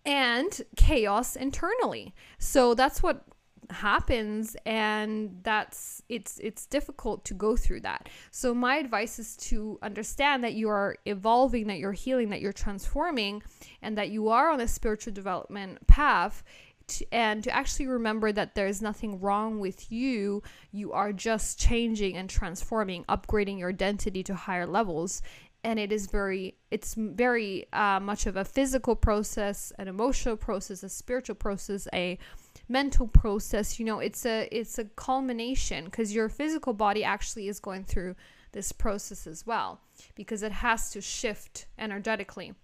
and 0.04 0.60
chaos 0.76 1.36
internally. 1.36 2.14
So 2.38 2.74
that's 2.74 3.02
what 3.02 3.24
happens 3.70 4.56
and 4.66 5.38
that's 5.42 6.02
it's 6.08 6.38
it's 6.38 6.66
difficult 6.66 7.24
to 7.24 7.34
go 7.34 7.56
through 7.56 7.80
that. 7.80 8.08
So 8.30 8.54
my 8.54 8.76
advice 8.76 9.18
is 9.18 9.36
to 9.48 9.78
understand 9.82 10.44
that 10.44 10.54
you 10.54 10.68
are 10.68 10.96
evolving, 11.06 11.66
that 11.68 11.78
you're 11.78 11.92
healing, 11.92 12.30
that 12.30 12.40
you're 12.40 12.52
transforming 12.52 13.42
and 13.82 13.96
that 13.98 14.10
you 14.10 14.28
are 14.28 14.50
on 14.50 14.60
a 14.60 14.68
spiritual 14.68 15.12
development 15.12 15.86
path 15.86 16.42
to, 16.86 17.06
and 17.12 17.42
to 17.44 17.50
actually 17.50 17.86
remember 17.86 18.32
that 18.32 18.54
there's 18.54 18.82
nothing 18.82 19.20
wrong 19.20 19.58
with 19.58 19.90
you. 19.90 20.42
You 20.70 20.92
are 20.92 21.12
just 21.12 21.58
changing 21.58 22.16
and 22.16 22.28
transforming, 22.28 23.04
upgrading 23.04 23.58
your 23.58 23.70
identity 23.70 24.22
to 24.24 24.34
higher 24.34 24.66
levels 24.66 25.22
and 25.64 25.78
it 25.78 25.90
is 25.90 26.06
very 26.06 26.54
it's 26.70 26.94
very 26.94 27.66
uh, 27.72 27.98
much 27.98 28.26
of 28.26 28.36
a 28.36 28.44
physical 28.44 28.94
process 28.94 29.72
an 29.78 29.88
emotional 29.88 30.36
process 30.36 30.82
a 30.82 30.88
spiritual 30.88 31.34
process 31.34 31.88
a 31.92 32.18
mental 32.68 33.08
process 33.08 33.78
you 33.78 33.84
know 33.84 33.98
it's 33.98 34.24
a 34.26 34.48
it's 34.52 34.78
a 34.78 34.84
culmination 34.84 35.86
because 35.86 36.14
your 36.14 36.28
physical 36.28 36.72
body 36.72 37.02
actually 37.02 37.48
is 37.48 37.58
going 37.58 37.84
through 37.84 38.14
this 38.54 38.72
process 38.72 39.26
as 39.26 39.44
well 39.44 39.80
because 40.14 40.42
it 40.42 40.52
has 40.52 40.90
to 40.90 41.00
shift 41.00 41.66
energetically. 41.78 42.54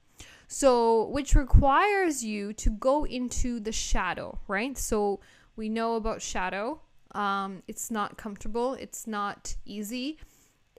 So 0.47 1.09
which 1.09 1.35
requires 1.35 2.25
you 2.25 2.53
to 2.55 2.71
go 2.71 3.05
into 3.05 3.61
the 3.61 3.73
shadow 3.73 4.39
right? 4.49 4.79
So 4.79 5.21
we 5.57 5.69
know 5.69 5.97
about 5.97 6.23
shadow 6.23 6.81
um, 7.13 7.63
it's 7.67 7.91
not 7.91 8.17
comfortable 8.17 8.75
it's 8.75 9.07
not 9.07 9.57
easy 9.65 10.19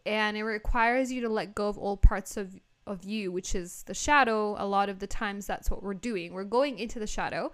and 0.05 0.37
it 0.37 0.43
requires 0.43 1.11
you 1.11 1.21
to 1.21 1.29
let 1.29 1.55
go 1.55 1.67
of 1.67 1.77
old 1.77 2.01
parts 2.01 2.37
of 2.37 2.55
of 2.87 3.03
you 3.03 3.31
which 3.31 3.53
is 3.53 3.83
the 3.83 3.93
shadow 3.93 4.55
a 4.57 4.65
lot 4.65 4.89
of 4.89 4.99
the 4.99 5.07
times 5.07 5.45
that's 5.45 5.69
what 5.69 5.83
we're 5.83 5.93
doing. 5.93 6.33
We're 6.33 6.43
going 6.43 6.79
into 6.79 6.99
the 6.99 7.07
shadow. 7.07 7.51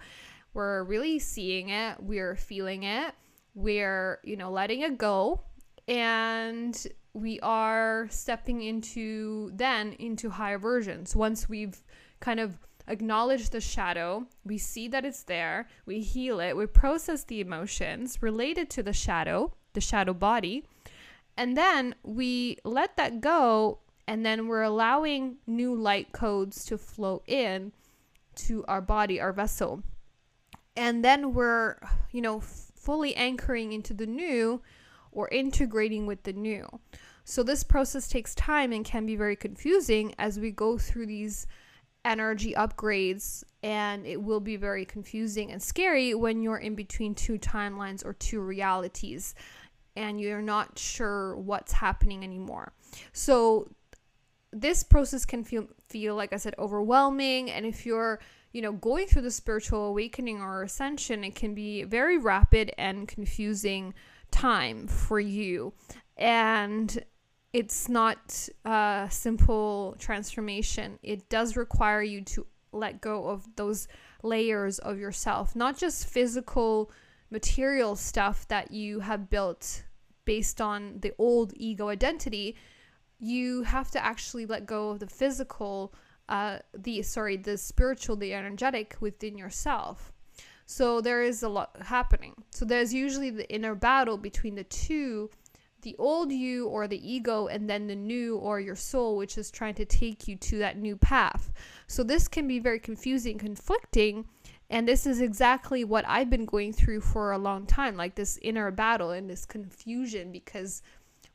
We're 0.54 0.84
really 0.84 1.18
seeing 1.18 1.68
it. 1.68 2.02
We're 2.02 2.34
feeling 2.34 2.84
it. 2.84 3.14
We're 3.54 4.20
you 4.24 4.36
know 4.36 4.50
letting 4.50 4.82
it 4.82 4.98
go. 4.98 5.42
And 5.86 6.86
we 7.12 7.40
are 7.40 8.06
stepping 8.10 8.62
into 8.62 9.50
then 9.54 9.94
into 9.94 10.30
higher 10.30 10.58
versions. 10.58 11.14
Once 11.14 11.48
we've 11.48 11.82
kind 12.20 12.40
of 12.40 12.58
acknowledge 12.88 13.50
the 13.50 13.60
shadow, 13.60 14.26
we 14.44 14.58
see 14.58 14.88
that 14.88 15.04
it's 15.04 15.22
there, 15.24 15.68
we 15.86 16.00
heal 16.00 16.40
it, 16.40 16.56
we 16.56 16.66
process 16.66 17.24
the 17.24 17.40
emotions 17.40 18.18
related 18.22 18.70
to 18.70 18.82
the 18.82 18.92
shadow, 18.92 19.52
the 19.74 19.80
shadow 19.80 20.14
body, 20.14 20.64
and 21.38 21.56
then 21.56 21.94
we 22.02 22.58
let 22.64 22.96
that 22.96 23.20
go, 23.20 23.78
and 24.08 24.26
then 24.26 24.48
we're 24.48 24.62
allowing 24.62 25.36
new 25.46 25.72
light 25.72 26.10
codes 26.10 26.64
to 26.64 26.76
flow 26.76 27.22
in 27.28 27.70
to 28.34 28.64
our 28.66 28.80
body, 28.80 29.20
our 29.20 29.32
vessel. 29.32 29.84
And 30.76 31.04
then 31.04 31.34
we're, 31.34 31.76
you 32.10 32.20
know, 32.20 32.40
fully 32.40 33.14
anchoring 33.14 33.72
into 33.72 33.94
the 33.94 34.06
new 34.06 34.60
or 35.12 35.28
integrating 35.28 36.06
with 36.06 36.24
the 36.24 36.32
new. 36.32 36.66
So 37.24 37.44
this 37.44 37.62
process 37.62 38.08
takes 38.08 38.34
time 38.34 38.72
and 38.72 38.84
can 38.84 39.06
be 39.06 39.14
very 39.14 39.36
confusing 39.36 40.14
as 40.18 40.40
we 40.40 40.50
go 40.50 40.76
through 40.76 41.06
these 41.06 41.46
energy 42.04 42.54
upgrades 42.54 43.44
and 43.62 44.06
it 44.06 44.22
will 44.22 44.40
be 44.40 44.56
very 44.56 44.84
confusing 44.84 45.52
and 45.52 45.62
scary 45.62 46.14
when 46.14 46.42
you're 46.42 46.58
in 46.58 46.74
between 46.74 47.14
two 47.14 47.38
timelines 47.38 48.04
or 48.04 48.14
two 48.14 48.40
realities 48.40 49.34
and 49.98 50.20
you're 50.20 50.40
not 50.40 50.78
sure 50.78 51.36
what's 51.36 51.72
happening 51.72 52.22
anymore. 52.22 52.72
So 53.12 53.68
this 54.52 54.84
process 54.84 55.24
can 55.24 55.44
feel 55.44 55.66
feel 55.88 56.14
like 56.14 56.32
I 56.32 56.36
said 56.36 56.54
overwhelming 56.58 57.50
and 57.50 57.66
if 57.66 57.84
you're 57.84 58.20
you 58.52 58.62
know 58.62 58.72
going 58.72 59.06
through 59.06 59.22
the 59.22 59.30
spiritual 59.30 59.86
awakening 59.86 60.40
or 60.40 60.62
ascension 60.62 61.22
it 61.22 61.34
can 61.34 61.54
be 61.54 61.82
very 61.82 62.16
rapid 62.16 62.72
and 62.78 63.06
confusing 63.06 63.92
time 64.30 64.86
for 64.86 65.20
you 65.20 65.74
and 66.16 67.04
it's 67.52 67.90
not 67.90 68.48
a 68.64 69.08
simple 69.10 69.96
transformation 69.98 70.98
it 71.02 71.28
does 71.28 71.56
require 71.56 72.02
you 72.02 72.22
to 72.22 72.46
let 72.72 73.02
go 73.02 73.28
of 73.28 73.46
those 73.56 73.86
layers 74.22 74.78
of 74.78 74.98
yourself 74.98 75.54
not 75.54 75.76
just 75.76 76.06
physical 76.06 76.90
material 77.30 77.94
stuff 77.96 78.48
that 78.48 78.70
you 78.70 79.00
have 79.00 79.28
built 79.28 79.82
based 80.28 80.60
on 80.60 80.98
the 81.00 81.12
old 81.16 81.54
ego 81.56 81.88
identity 81.88 82.54
you 83.18 83.62
have 83.62 83.90
to 83.90 84.04
actually 84.04 84.44
let 84.44 84.66
go 84.66 84.90
of 84.90 84.98
the 85.00 85.06
physical 85.06 85.94
uh 86.28 86.58
the 86.76 87.02
sorry 87.02 87.36
the 87.36 87.56
spiritual 87.56 88.14
the 88.16 88.34
energetic 88.34 88.96
within 89.00 89.38
yourself. 89.38 90.12
So 90.66 91.00
there 91.00 91.22
is 91.22 91.42
a 91.42 91.48
lot 91.48 91.70
happening. 91.80 92.34
So 92.50 92.66
there's 92.66 92.92
usually 92.92 93.30
the 93.30 93.50
inner 93.50 93.74
battle 93.74 94.18
between 94.18 94.54
the 94.54 94.64
two 94.64 95.30
the 95.82 95.96
old 95.98 96.30
you 96.30 96.66
or 96.66 96.86
the 96.86 97.02
ego 97.14 97.46
and 97.46 97.70
then 97.70 97.86
the 97.86 97.94
new 97.94 98.36
or 98.36 98.60
your 98.60 98.76
soul 98.76 99.16
which 99.16 99.38
is 99.38 99.50
trying 99.50 99.76
to 99.76 99.86
take 99.86 100.28
you 100.28 100.36
to 100.36 100.58
that 100.58 100.76
new 100.76 100.96
path. 100.96 101.50
So 101.86 102.02
this 102.02 102.28
can 102.28 102.46
be 102.46 102.58
very 102.58 102.80
confusing 102.80 103.38
conflicting 103.38 104.26
and 104.70 104.86
this 104.86 105.06
is 105.06 105.20
exactly 105.20 105.84
what 105.84 106.04
I've 106.06 106.30
been 106.30 106.44
going 106.44 106.72
through 106.72 107.00
for 107.00 107.32
a 107.32 107.38
long 107.38 107.66
time, 107.66 107.96
like 107.96 108.14
this 108.14 108.38
inner 108.42 108.70
battle 108.70 109.10
and 109.10 109.28
this 109.28 109.46
confusion 109.46 110.30
because 110.30 110.82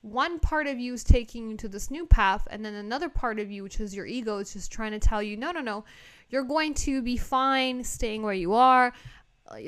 one 0.03 0.37
part 0.37 0.67
of 0.67 0.79
you 0.79 0.93
is 0.93 1.03
taking 1.03 1.49
you 1.49 1.57
to 1.57 1.69
this 1.69 1.89
new 1.89 2.05
path, 2.05 2.45
and 2.51 2.63
then 2.63 2.75
another 2.75 3.07
part 3.07 3.39
of 3.39 3.49
you, 3.49 3.63
which 3.63 3.79
is 3.79 3.95
your 3.95 4.05
ego, 4.05 4.39
is 4.39 4.51
just 4.51 4.69
trying 4.69 4.91
to 4.91 4.99
tell 4.99 5.23
you, 5.23 5.37
no, 5.37 5.51
no, 5.51 5.61
no, 5.61 5.85
you're 6.29 6.43
going 6.43 6.73
to 6.73 7.01
be 7.01 7.15
fine 7.15 7.83
staying 7.83 8.21
where 8.21 8.33
you 8.33 8.53
are. 8.53 8.93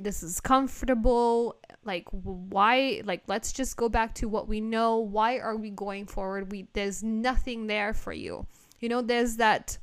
This 0.01 0.23
is 0.23 0.41
comfortable. 0.41 1.56
Like, 1.86 2.08
why? 2.12 3.01
Like, 3.06 3.23
let's 3.28 3.54
just 3.54 3.78
go 3.78 3.88
back 3.88 4.13
to 4.15 4.28
what 4.28 4.47
we 4.49 4.60
know. 4.60 4.97
Why 4.97 5.38
are 5.38 5.56
we 5.56 5.69
going 5.69 6.06
forward? 6.06 6.51
We 6.51 6.67
there's 6.73 7.01
nothing 7.01 7.67
there 7.67 7.93
for 7.93 8.12
you. 8.12 8.45
You 8.82 8.89
know, 8.89 9.01
there's 9.01 9.38
that 9.38 9.78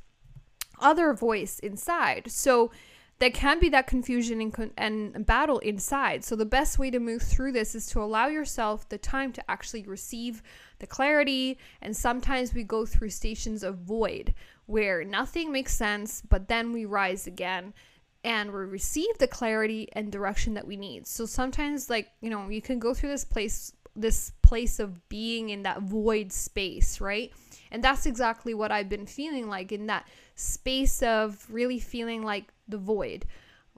other 0.79 1.13
voice 1.13 1.57
inside. 1.59 2.29
So 2.29 2.71
there 3.19 3.29
can 3.29 3.59
be 3.59 3.69
that 3.69 3.87
confusion 3.87 4.41
and, 4.41 5.15
and 5.15 5.25
battle 5.25 5.59
inside. 5.59 6.23
So, 6.23 6.35
the 6.35 6.45
best 6.45 6.79
way 6.79 6.91
to 6.91 6.99
move 6.99 7.21
through 7.21 7.53
this 7.53 7.75
is 7.75 7.85
to 7.87 8.01
allow 8.01 8.27
yourself 8.27 8.89
the 8.89 8.97
time 8.97 9.31
to 9.33 9.51
actually 9.51 9.83
receive 9.83 10.41
the 10.79 10.87
clarity. 10.87 11.57
And 11.81 11.95
sometimes 11.95 12.53
we 12.53 12.63
go 12.63 12.85
through 12.85 13.11
stations 13.11 13.63
of 13.63 13.77
void 13.77 14.33
where 14.65 15.03
nothing 15.03 15.51
makes 15.51 15.73
sense, 15.73 16.21
but 16.27 16.47
then 16.47 16.71
we 16.71 16.85
rise 16.85 17.27
again 17.27 17.73
and 18.23 18.51
we 18.51 18.59
receive 18.59 19.17
the 19.19 19.27
clarity 19.27 19.89
and 19.93 20.11
direction 20.11 20.53
that 20.53 20.65
we 20.65 20.77
need. 20.77 21.07
So, 21.07 21.25
sometimes, 21.25 21.89
like, 21.89 22.09
you 22.21 22.29
know, 22.29 22.49
you 22.49 22.61
can 22.61 22.79
go 22.79 22.93
through 22.93 23.09
this 23.09 23.25
place 23.25 23.73
this 23.95 24.31
place 24.41 24.79
of 24.79 25.07
being 25.07 25.49
in 25.49 25.63
that 25.63 25.83
void 25.83 26.31
space, 26.31 26.99
right? 26.99 27.31
And 27.73 27.83
that's 27.83 28.05
exactly 28.05 28.53
what 28.53 28.71
I've 28.71 28.87
been 28.87 29.07
feeling 29.07 29.49
like 29.49 29.71
in 29.71 29.87
that 29.87 30.07
space 30.35 31.01
of 31.01 31.45
really 31.49 31.79
feeling 31.79 32.23
like 32.23 32.53
the 32.67 32.77
void. 32.77 33.25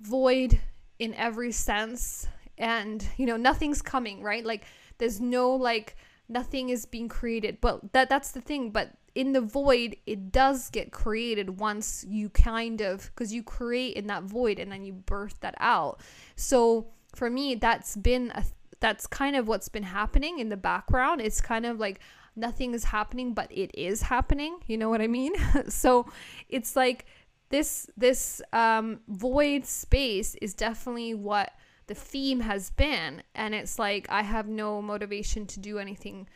Void 0.01 0.60
in 0.99 1.13
every 1.15 1.53
sense 1.53 2.27
and 2.58 3.05
you 3.17 3.25
know 3.25 3.38
nothing's 3.38 3.81
coming, 3.81 4.21
right? 4.21 4.45
Like 4.45 4.65
there's 4.97 5.21
no 5.21 5.51
like 5.51 5.95
nothing 6.27 6.69
is 6.69 6.86
being 6.86 7.08
created. 7.08 7.62
But 7.62 7.93
that 7.93 8.10
that's 8.10 8.31
the 8.31 8.41
thing, 8.41 8.69
but 8.71 8.91
in 9.15 9.31
the 9.31 9.41
void 9.41 9.95
it 10.05 10.29
does 10.29 10.69
get 10.69 10.91
created 10.91 11.58
once 11.62 12.05
you 12.08 12.29
kind 12.29 12.81
of 12.81 13.15
cuz 13.15 13.31
you 13.34 13.41
create 13.43 13.95
in 13.95 14.08
that 14.08 14.23
void 14.23 14.60
and 14.60 14.69
then 14.69 14.84
you 14.84 14.91
birth 14.91 15.39
that 15.39 15.55
out. 15.58 16.01
So 16.36 16.88
for 17.15 17.29
me 17.29 17.55
that's 17.55 17.95
been 17.95 18.31
a 18.36 18.43
that's 18.81 19.08
kind 19.08 19.38
of 19.38 19.47
what's 19.47 19.69
been 19.69 19.84
happening 19.84 20.39
in 20.39 20.49
the 20.49 20.58
background. 20.58 21.21
It's 21.21 21.39
kind 21.39 21.65
of 21.65 21.79
like 21.79 22.01
nothing 22.36 22.74
is 22.74 22.86
happening 22.86 23.34
but 23.34 23.52
it 23.52 23.71
is 23.74 24.04
happening. 24.04 24.58
You 24.67 24.78
know 24.78 24.89
what 24.89 25.02
i 25.02 25.08
mean? 25.08 25.34
So 25.69 26.08
it's 26.50 26.76
like 26.76 27.06
this 27.50 27.88
this 27.98 28.41
um, 28.54 29.00
void 29.08 29.65
space 29.65 30.36
is 30.36 30.54
definitely 30.54 31.13
what 31.13 31.52
the 31.88 31.95
theme 31.95 32.39
has 32.41 32.71
been. 32.71 33.24
And 33.34 33.54
it's 33.54 33.80
like 33.80 34.08
i 34.10 34.21
have 34.24 34.48
no 34.48 34.82
motivation 34.82 35.45
to 35.48 35.60
do 35.60 35.80
anything 35.80 36.28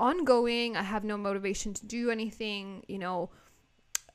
ongoing. 0.00 0.76
I 0.76 0.82
have 0.82 1.04
no 1.04 1.16
motivation 1.16 1.74
to 1.74 1.86
do 1.86 2.10
anything 2.10 2.84
you 2.88 2.98
know. 2.98 3.30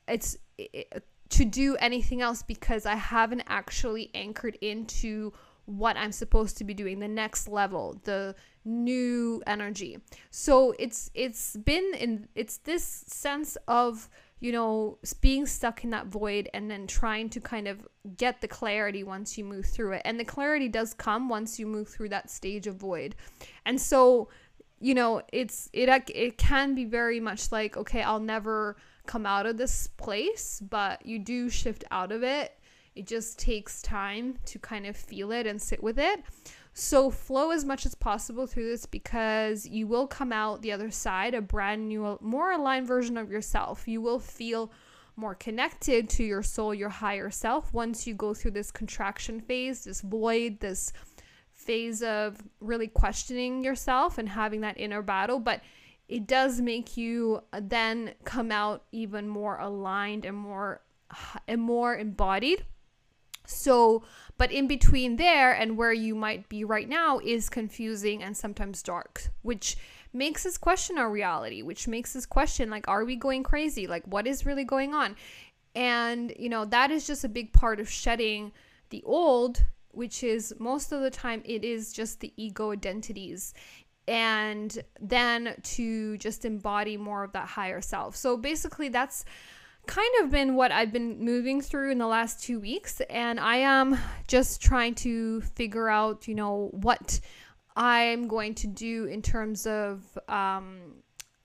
It's 0.06 0.36
it, 0.58 1.04
to 1.30 1.44
do 1.44 1.76
anything 1.76 2.22
else 2.22 2.42
because 2.42 2.86
i 2.86 2.94
haven't 2.94 3.42
actually 3.46 4.10
anchored 4.14 4.56
into 4.60 5.32
what 5.66 5.96
i'm 5.96 6.12
supposed 6.12 6.56
to 6.58 6.64
be 6.64 6.74
doing 6.74 6.98
the 6.98 7.08
next 7.08 7.48
level 7.48 7.98
the 8.04 8.34
new 8.64 9.42
energy 9.46 9.98
so 10.30 10.74
it's 10.78 11.10
it's 11.14 11.56
been 11.56 11.92
in 11.98 12.28
it's 12.34 12.58
this 12.58 12.84
sense 12.84 13.56
of 13.68 14.08
you 14.44 14.52
know, 14.52 14.98
being 15.22 15.46
stuck 15.46 15.84
in 15.84 15.90
that 15.90 16.08
void 16.08 16.50
and 16.52 16.70
then 16.70 16.86
trying 16.86 17.30
to 17.30 17.40
kind 17.40 17.66
of 17.66 17.88
get 18.18 18.42
the 18.42 18.46
clarity 18.46 19.02
once 19.02 19.38
you 19.38 19.44
move 19.44 19.64
through 19.64 19.92
it. 19.92 20.02
And 20.04 20.20
the 20.20 20.24
clarity 20.26 20.68
does 20.68 20.92
come 20.92 21.30
once 21.30 21.58
you 21.58 21.66
move 21.66 21.88
through 21.88 22.10
that 22.10 22.28
stage 22.28 22.66
of 22.66 22.76
void. 22.76 23.14
And 23.64 23.80
so, 23.80 24.28
you 24.80 24.92
know, 24.92 25.22
it's 25.32 25.70
it 25.72 25.88
it 26.14 26.36
can 26.36 26.74
be 26.74 26.84
very 26.84 27.20
much 27.20 27.52
like, 27.52 27.78
okay, 27.78 28.02
I'll 28.02 28.20
never 28.20 28.76
come 29.06 29.24
out 29.24 29.46
of 29.46 29.56
this 29.56 29.86
place, 29.96 30.60
but 30.60 31.06
you 31.06 31.18
do 31.20 31.48
shift 31.48 31.84
out 31.90 32.12
of 32.12 32.22
it. 32.22 32.58
It 32.94 33.06
just 33.06 33.38
takes 33.38 33.80
time 33.80 34.38
to 34.44 34.58
kind 34.58 34.86
of 34.86 34.94
feel 34.94 35.32
it 35.32 35.46
and 35.46 35.60
sit 35.60 35.82
with 35.82 35.98
it. 35.98 36.22
So 36.76 37.08
flow 37.08 37.52
as 37.52 37.64
much 37.64 37.86
as 37.86 37.94
possible 37.94 38.48
through 38.48 38.68
this 38.68 38.84
because 38.84 39.64
you 39.64 39.86
will 39.86 40.08
come 40.08 40.32
out 40.32 40.60
the 40.60 40.72
other 40.72 40.90
side 40.90 41.32
a 41.32 41.40
brand 41.40 41.88
new, 41.88 42.18
more 42.20 42.50
aligned 42.50 42.88
version 42.88 43.16
of 43.16 43.30
yourself. 43.30 43.86
You 43.86 44.00
will 44.00 44.18
feel 44.18 44.72
more 45.14 45.36
connected 45.36 46.08
to 46.10 46.24
your 46.24 46.42
soul, 46.42 46.74
your 46.74 46.88
higher 46.88 47.30
self 47.30 47.72
once 47.72 48.08
you 48.08 48.14
go 48.14 48.34
through 48.34 48.50
this 48.50 48.72
contraction 48.72 49.40
phase, 49.40 49.84
this 49.84 50.00
void, 50.00 50.58
this 50.58 50.92
phase 51.52 52.02
of 52.02 52.42
really 52.58 52.88
questioning 52.88 53.62
yourself 53.62 54.18
and 54.18 54.28
having 54.28 54.62
that 54.62 54.78
inner 54.78 55.00
battle. 55.00 55.38
But 55.38 55.60
it 56.08 56.26
does 56.26 56.60
make 56.60 56.96
you 56.96 57.40
uh, 57.52 57.60
then 57.62 58.14
come 58.24 58.50
out 58.50 58.82
even 58.90 59.28
more 59.28 59.58
aligned 59.58 60.24
and 60.24 60.36
more 60.36 60.82
and 61.46 61.62
more 61.62 61.96
embodied. 61.96 62.66
So 63.46 64.02
but 64.36 64.50
in 64.50 64.66
between 64.66 65.16
there 65.16 65.52
and 65.52 65.76
where 65.76 65.92
you 65.92 66.14
might 66.14 66.48
be 66.48 66.64
right 66.64 66.88
now 66.88 67.18
is 67.20 67.48
confusing 67.48 68.22
and 68.22 68.36
sometimes 68.36 68.82
dark, 68.82 69.28
which 69.42 69.76
makes 70.12 70.46
us 70.46 70.56
question 70.56 70.98
our 70.98 71.10
reality, 71.10 71.62
which 71.62 71.88
makes 71.88 72.14
us 72.16 72.26
question 72.26 72.70
like, 72.70 72.88
are 72.88 73.04
we 73.04 73.16
going 73.16 73.42
crazy? 73.42 73.86
Like, 73.86 74.04
what 74.06 74.26
is 74.26 74.46
really 74.46 74.64
going 74.64 74.94
on? 74.94 75.16
And, 75.74 76.32
you 76.38 76.48
know, 76.48 76.64
that 76.66 76.90
is 76.90 77.06
just 77.06 77.24
a 77.24 77.28
big 77.28 77.52
part 77.52 77.80
of 77.80 77.90
shedding 77.90 78.52
the 78.90 79.02
old, 79.04 79.64
which 79.90 80.22
is 80.22 80.54
most 80.58 80.92
of 80.92 81.00
the 81.00 81.10
time 81.10 81.42
it 81.44 81.64
is 81.64 81.92
just 81.92 82.20
the 82.20 82.32
ego 82.36 82.72
identities 82.72 83.54
and 84.06 84.82
then 85.00 85.54
to 85.62 86.18
just 86.18 86.44
embody 86.44 86.96
more 86.96 87.24
of 87.24 87.32
that 87.32 87.48
higher 87.48 87.80
self. 87.80 88.14
So 88.16 88.36
basically, 88.36 88.88
that's 88.88 89.24
kind 89.86 90.10
of 90.22 90.30
been 90.30 90.54
what 90.54 90.72
I've 90.72 90.92
been 90.92 91.18
moving 91.24 91.60
through 91.60 91.90
in 91.90 91.98
the 91.98 92.06
last 92.06 92.42
two 92.42 92.60
weeks. 92.60 93.00
And 93.10 93.38
I 93.38 93.56
am 93.56 93.98
just 94.26 94.60
trying 94.60 94.94
to 94.96 95.40
figure 95.40 95.88
out, 95.88 96.26
you 96.28 96.34
know, 96.34 96.70
what 96.72 97.20
I'm 97.76 98.28
going 98.28 98.54
to 98.56 98.66
do 98.66 99.04
in 99.06 99.22
terms 99.22 99.66
of, 99.66 100.02
um, 100.28 101.02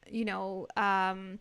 you 0.07 0.25
know, 0.25 0.67
um, 0.75 1.39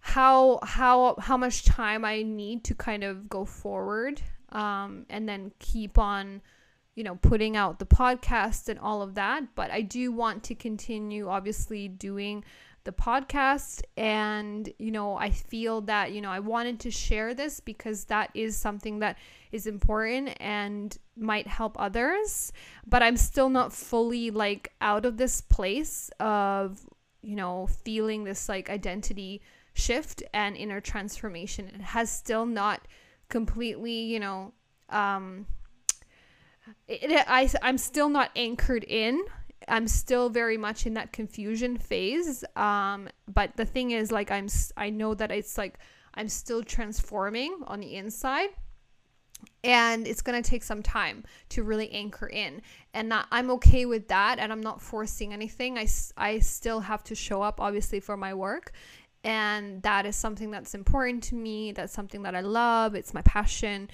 how 0.00 0.58
how 0.62 1.14
how 1.18 1.36
much 1.36 1.64
time 1.64 2.04
I 2.04 2.22
need 2.22 2.64
to 2.64 2.74
kind 2.74 3.04
of 3.04 3.28
go 3.28 3.44
forward 3.44 4.20
um, 4.50 5.06
and 5.10 5.28
then 5.28 5.52
keep 5.58 5.98
on 5.98 6.40
you 6.94 7.04
know 7.04 7.16
putting 7.16 7.56
out 7.56 7.78
the 7.78 7.86
podcast 7.86 8.68
and 8.68 8.78
all 8.78 9.02
of 9.02 9.14
that 9.14 9.54
but 9.54 9.70
I 9.70 9.82
do 9.82 10.10
want 10.10 10.42
to 10.44 10.54
continue 10.54 11.28
obviously 11.28 11.86
doing 11.86 12.44
the 12.84 12.92
podcast 12.92 13.82
and 13.96 14.72
you 14.78 14.90
know 14.90 15.16
I 15.16 15.30
feel 15.30 15.82
that 15.82 16.12
you 16.12 16.20
know 16.20 16.30
I 16.30 16.40
wanted 16.40 16.80
to 16.80 16.90
share 16.90 17.34
this 17.34 17.60
because 17.60 18.06
that 18.06 18.30
is 18.34 18.56
something 18.56 19.00
that 19.00 19.18
is 19.52 19.66
important 19.66 20.36
and 20.40 20.96
might 21.16 21.46
help 21.46 21.78
others 21.78 22.52
but 22.86 23.02
I'm 23.02 23.16
still 23.16 23.50
not 23.50 23.72
fully 23.72 24.30
like 24.30 24.72
out 24.80 25.04
of 25.04 25.18
this 25.18 25.40
place 25.42 26.10
of 26.20 26.80
you 27.22 27.36
know 27.36 27.66
feeling 27.66 28.24
this 28.24 28.48
like 28.48 28.70
identity 28.70 29.42
shift 29.74 30.22
and 30.32 30.56
inner 30.56 30.80
transformation. 30.80 31.68
It 31.68 31.80
has 31.80 32.10
still 32.10 32.46
not 32.46 32.86
completely, 33.28 33.92
you 33.92 34.20
know, 34.20 34.52
um, 34.88 35.46
it, 36.88 37.24
I, 37.28 37.50
I'm 37.62 37.78
still 37.78 38.08
not 38.08 38.30
anchored 38.36 38.84
in. 38.84 39.22
I'm 39.68 39.88
still 39.88 40.28
very 40.28 40.56
much 40.56 40.86
in 40.86 40.94
that 40.94 41.12
confusion 41.12 41.76
phase. 41.76 42.44
Um, 42.56 43.08
but 43.32 43.56
the 43.56 43.64
thing 43.64 43.90
is, 43.90 44.10
like, 44.10 44.30
I'm, 44.30 44.48
I 44.76 44.90
know 44.90 45.14
that 45.14 45.30
it's 45.30 45.58
like 45.58 45.78
I'm 46.14 46.28
still 46.28 46.62
transforming 46.62 47.60
on 47.66 47.80
the 47.80 47.94
inside 47.94 48.50
and 49.62 50.06
it's 50.06 50.22
to 50.22 50.42
take 50.42 50.62
some 50.62 50.82
time 50.82 51.24
to 51.50 51.62
really 51.62 51.90
anchor 51.92 52.26
in 52.26 52.62
and 52.94 53.12
i'm 53.30 53.50
okay 53.50 53.86
with 53.86 54.08
that 54.08 54.38
and 54.38 54.52
i'm 54.52 54.60
not 54.60 54.80
forcing 54.80 55.32
anything 55.32 55.78
I, 55.78 55.86
I 56.16 56.38
still 56.38 56.80
have 56.80 57.02
to 57.04 57.14
show 57.14 57.42
up 57.42 57.60
obviously 57.60 58.00
for 58.00 58.16
my 58.16 58.34
work 58.34 58.72
and 59.22 59.82
that 59.82 60.06
is 60.06 60.16
something 60.16 60.50
that's 60.50 60.74
important 60.74 61.22
to 61.24 61.34
me 61.34 61.72
that's 61.72 61.92
something 61.92 62.22
that 62.22 62.34
i 62.34 62.40
love 62.40 62.94
it's 62.94 63.12
my 63.12 63.22
passion 63.22 63.90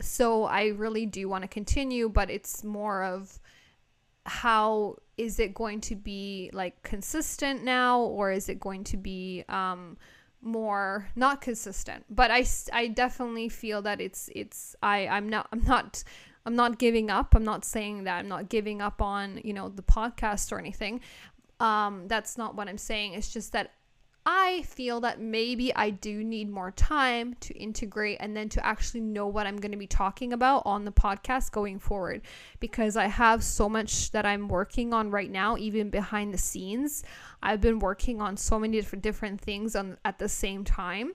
so 0.00 0.44
i 0.44 0.68
really 0.68 1.06
do 1.06 1.28
want 1.28 1.42
to 1.42 1.48
continue 1.48 2.08
but 2.08 2.30
it's 2.30 2.64
more 2.64 3.04
of 3.04 3.38
how 4.30 4.94
is 5.16 5.40
it 5.40 5.52
going 5.54 5.80
to 5.80 5.96
be 5.96 6.50
like 6.52 6.80
consistent 6.84 7.64
now 7.64 8.00
or 8.00 8.30
is 8.30 8.48
it 8.48 8.60
going 8.60 8.84
to 8.84 8.96
be 8.96 9.44
um 9.48 9.96
more 10.40 11.08
not 11.16 11.40
consistent? 11.40 12.04
But 12.08 12.30
i 12.30 12.46
i 12.72 12.86
definitely 12.86 13.48
feel 13.48 13.82
that 13.82 14.00
it's 14.00 14.30
it's 14.34 14.76
i 14.84 15.08
i'm 15.08 15.28
not 15.28 15.48
i'm 15.52 15.64
not 15.64 16.04
i'm 16.46 16.54
not 16.54 16.78
giving 16.78 17.10
up. 17.10 17.34
I'm 17.34 17.44
not 17.44 17.64
saying 17.64 18.04
that 18.04 18.18
i'm 18.18 18.28
not 18.28 18.48
giving 18.48 18.80
up 18.80 19.02
on 19.02 19.40
you 19.42 19.52
know 19.52 19.68
the 19.68 19.82
podcast 19.82 20.52
or 20.52 20.60
anything. 20.60 21.00
Um 21.58 22.06
that's 22.06 22.38
not 22.38 22.54
what 22.54 22.68
i'm 22.68 22.78
saying. 22.78 23.14
It's 23.14 23.32
just 23.32 23.50
that 23.52 23.72
I 24.32 24.62
feel 24.62 25.00
that 25.00 25.20
maybe 25.20 25.74
I 25.74 25.90
do 25.90 26.22
need 26.22 26.48
more 26.48 26.70
time 26.70 27.34
to 27.40 27.52
integrate 27.58 28.18
and 28.20 28.36
then 28.36 28.48
to 28.50 28.64
actually 28.64 29.00
know 29.00 29.26
what 29.26 29.44
I'm 29.44 29.56
going 29.56 29.72
to 29.72 29.76
be 29.76 29.88
talking 29.88 30.32
about 30.32 30.62
on 30.64 30.84
the 30.84 30.92
podcast 30.92 31.50
going 31.50 31.80
forward 31.80 32.22
because 32.60 32.96
I 32.96 33.08
have 33.08 33.42
so 33.42 33.68
much 33.68 34.12
that 34.12 34.24
I'm 34.24 34.46
working 34.46 34.94
on 34.94 35.10
right 35.10 35.28
now, 35.28 35.56
even 35.56 35.90
behind 35.90 36.32
the 36.32 36.38
scenes. 36.38 37.02
I've 37.42 37.60
been 37.60 37.80
working 37.80 38.20
on 38.20 38.36
so 38.36 38.56
many 38.60 38.76
different 38.76 39.02
different 39.02 39.40
things 39.40 39.74
on 39.74 39.96
at 40.04 40.20
the 40.20 40.28
same 40.28 40.62
time. 40.62 41.10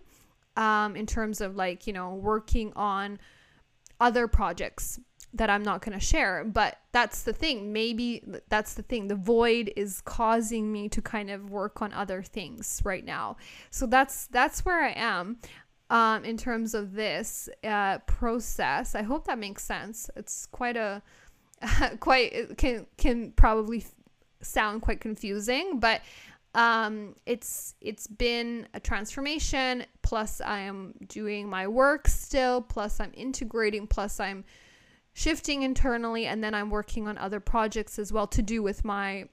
Um, 0.57 0.97
in 0.97 1.05
terms 1.05 1.39
of 1.39 1.55
like, 1.55 1.88
you 1.88 1.93
know, 1.93 2.16
working 2.16 2.74
on 2.76 3.18
other 4.01 4.28
projects 4.28 4.99
that 5.36 5.50
I'm 5.50 5.64
not 5.64 5.82
going 5.82 5.98
to 5.98 6.04
share. 6.04 6.44
But 6.44 6.80
that's 6.92 7.24
the 7.24 7.34
thing. 7.34 7.72
Maybe 7.72 8.24
that's 8.50 8.74
the 8.74 8.82
thing. 8.82 9.08
The 9.08 9.16
void 9.16 9.72
is 9.76 10.02
causing 10.02 10.72
me 10.72 10.90
to 10.90 11.02
kind 11.02 11.30
of 11.30 11.50
work 11.50 11.82
on 11.82 11.94
other 11.94 12.24
things 12.24 12.82
right 12.84 13.06
now. 13.06 13.38
So 13.70 13.86
that's 13.86 14.28
that's 14.28 14.66
where 14.66 14.84
I 14.84 14.94
am 14.96 15.38
um, 15.90 16.26
in 16.26 16.38
terms 16.38 16.74
of 16.74 16.94
this 16.94 17.50
uh, 17.64 18.00
process. 18.00 18.96
I 18.96 19.04
hope 19.04 19.28
that 19.28 19.38
makes 19.38 19.64
sense. 19.64 20.10
It's 20.16 20.46
quite 20.48 20.78
a 20.78 21.02
quite 22.00 22.34
it 22.34 22.58
can 22.58 22.88
can 22.98 23.32
probably 23.32 23.86
sound 24.42 24.82
quite 24.82 25.02
confusing, 25.02 25.80
but 25.80 26.02
um, 26.54 27.16
it's 27.26 27.76
it's 27.82 28.08
been 28.08 28.68
a 28.74 28.80
transformation. 28.80 29.86
Plus, 30.02 30.40
I 30.40 30.60
am 30.60 30.94
doing 31.08 31.50
my 31.50 31.68
work 31.68 32.08
still. 32.08 32.62
Plus, 32.62 33.00
I'm 33.00 33.12
integrating. 33.14 33.88
Plus, 33.88 34.20
I'm 34.20 34.46
shifting 35.16 35.63
internally 35.63 36.28
and 36.28 36.43
then 36.43 36.53
I'm 36.53 36.70
working 36.70 37.07
on 37.07 37.18
other 37.18 37.39
projects 37.39 37.97
as 37.97 38.13
well 38.13 38.28
to 38.28 38.43
do 38.43 38.61
with 38.61 38.86
my 38.86 39.30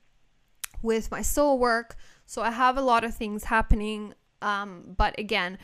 with 0.80 1.10
my 1.10 1.22
soul 1.22 1.58
work. 1.58 1.96
So 2.24 2.40
I 2.40 2.50
have 2.50 2.78
a 2.78 2.82
lot 2.82 3.04
of 3.04 3.14
things 3.14 3.44
happening 3.44 4.14
um, 4.42 4.94
but 4.96 5.18
again, 5.18 5.58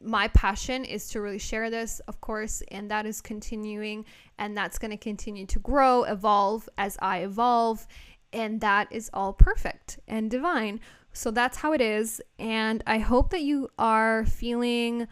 my 0.00 0.28
passion 0.28 0.84
is 0.84 1.08
to 1.10 1.20
really 1.20 1.38
share 1.38 1.68
this, 1.68 2.00
of 2.06 2.20
course, 2.20 2.62
and 2.68 2.90
that 2.90 3.06
is 3.06 3.20
continuing 3.20 4.04
and 4.38 4.56
that's 4.56 4.78
going 4.78 4.92
to 4.92 4.96
continue 4.96 5.46
to 5.46 5.58
grow, 5.58 6.04
evolve 6.04 6.68
as 6.78 6.96
I 7.02 7.18
evolve, 7.18 7.86
and 8.32 8.60
that 8.60 8.88
is 8.90 9.10
all 9.12 9.32
perfect 9.32 9.98
and 10.06 10.30
divine. 10.30 10.80
So 11.12 11.30
that's 11.30 11.58
how 11.58 11.72
it 11.72 11.80
is, 11.80 12.20
and 12.38 12.82
I 12.86 12.98
hope 12.98 13.30
that 13.30 13.42
you 13.42 13.68
are 13.78 14.24
feeling, 14.24 15.06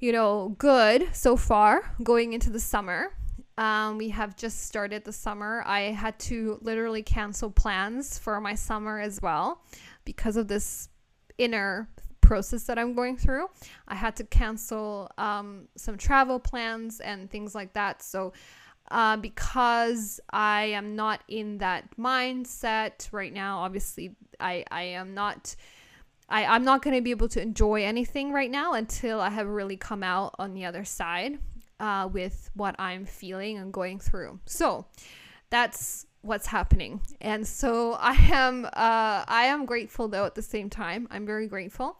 you 0.00 0.12
know, 0.12 0.54
good 0.58 1.08
so 1.12 1.36
far 1.36 1.94
going 2.02 2.32
into 2.32 2.50
the 2.50 2.60
summer. 2.60 3.12
Um, 3.58 3.96
we 3.96 4.10
have 4.10 4.36
just 4.36 4.66
started 4.66 5.04
the 5.04 5.12
summer. 5.12 5.62
I 5.66 5.92
had 5.92 6.18
to 6.20 6.58
literally 6.60 7.02
cancel 7.02 7.50
plans 7.50 8.18
for 8.18 8.40
my 8.40 8.54
summer 8.54 9.00
as 9.00 9.22
well 9.22 9.62
because 10.04 10.36
of 10.36 10.48
this 10.48 10.90
inner 11.38 11.88
process 12.20 12.64
that 12.64 12.78
I'm 12.78 12.94
going 12.94 13.16
through. 13.16 13.46
I 13.88 13.94
had 13.94 14.16
to 14.16 14.24
cancel 14.24 15.10
um, 15.16 15.68
some 15.76 15.96
travel 15.96 16.38
plans 16.38 17.00
and 17.00 17.30
things 17.30 17.54
like 17.54 17.72
that. 17.72 18.02
So, 18.02 18.34
uh, 18.90 19.16
because 19.16 20.20
I 20.30 20.64
am 20.66 20.94
not 20.94 21.22
in 21.26 21.58
that 21.58 21.96
mindset 21.96 23.08
right 23.10 23.32
now, 23.32 23.60
obviously, 23.60 24.14
I, 24.38 24.64
I 24.70 24.82
am 24.82 25.14
not. 25.14 25.56
I, 26.28 26.44
I'm 26.44 26.64
not 26.64 26.82
going 26.82 26.96
to 26.96 27.02
be 27.02 27.12
able 27.12 27.28
to 27.28 27.40
enjoy 27.40 27.84
anything 27.84 28.32
right 28.32 28.50
now 28.50 28.72
until 28.72 29.20
I 29.20 29.30
have 29.30 29.46
really 29.46 29.76
come 29.76 30.02
out 30.02 30.34
on 30.40 30.54
the 30.54 30.64
other 30.64 30.84
side 30.84 31.38
uh, 31.80 32.08
with 32.12 32.50
what 32.54 32.74
I'm 32.78 33.04
feeling 33.04 33.58
and 33.58 33.72
going 33.72 33.98
through. 33.98 34.40
So 34.46 34.86
that's 35.50 36.06
what's 36.22 36.46
happening. 36.46 37.00
And 37.20 37.46
so 37.46 37.92
I 38.00 38.14
am 38.32 38.64
uh, 38.66 39.24
I 39.28 39.46
am 39.46 39.66
grateful 39.66 40.08
though 40.08 40.24
at 40.24 40.34
the 40.34 40.42
same 40.42 40.70
time. 40.70 41.08
I'm 41.10 41.26
very 41.26 41.48
grateful 41.48 41.98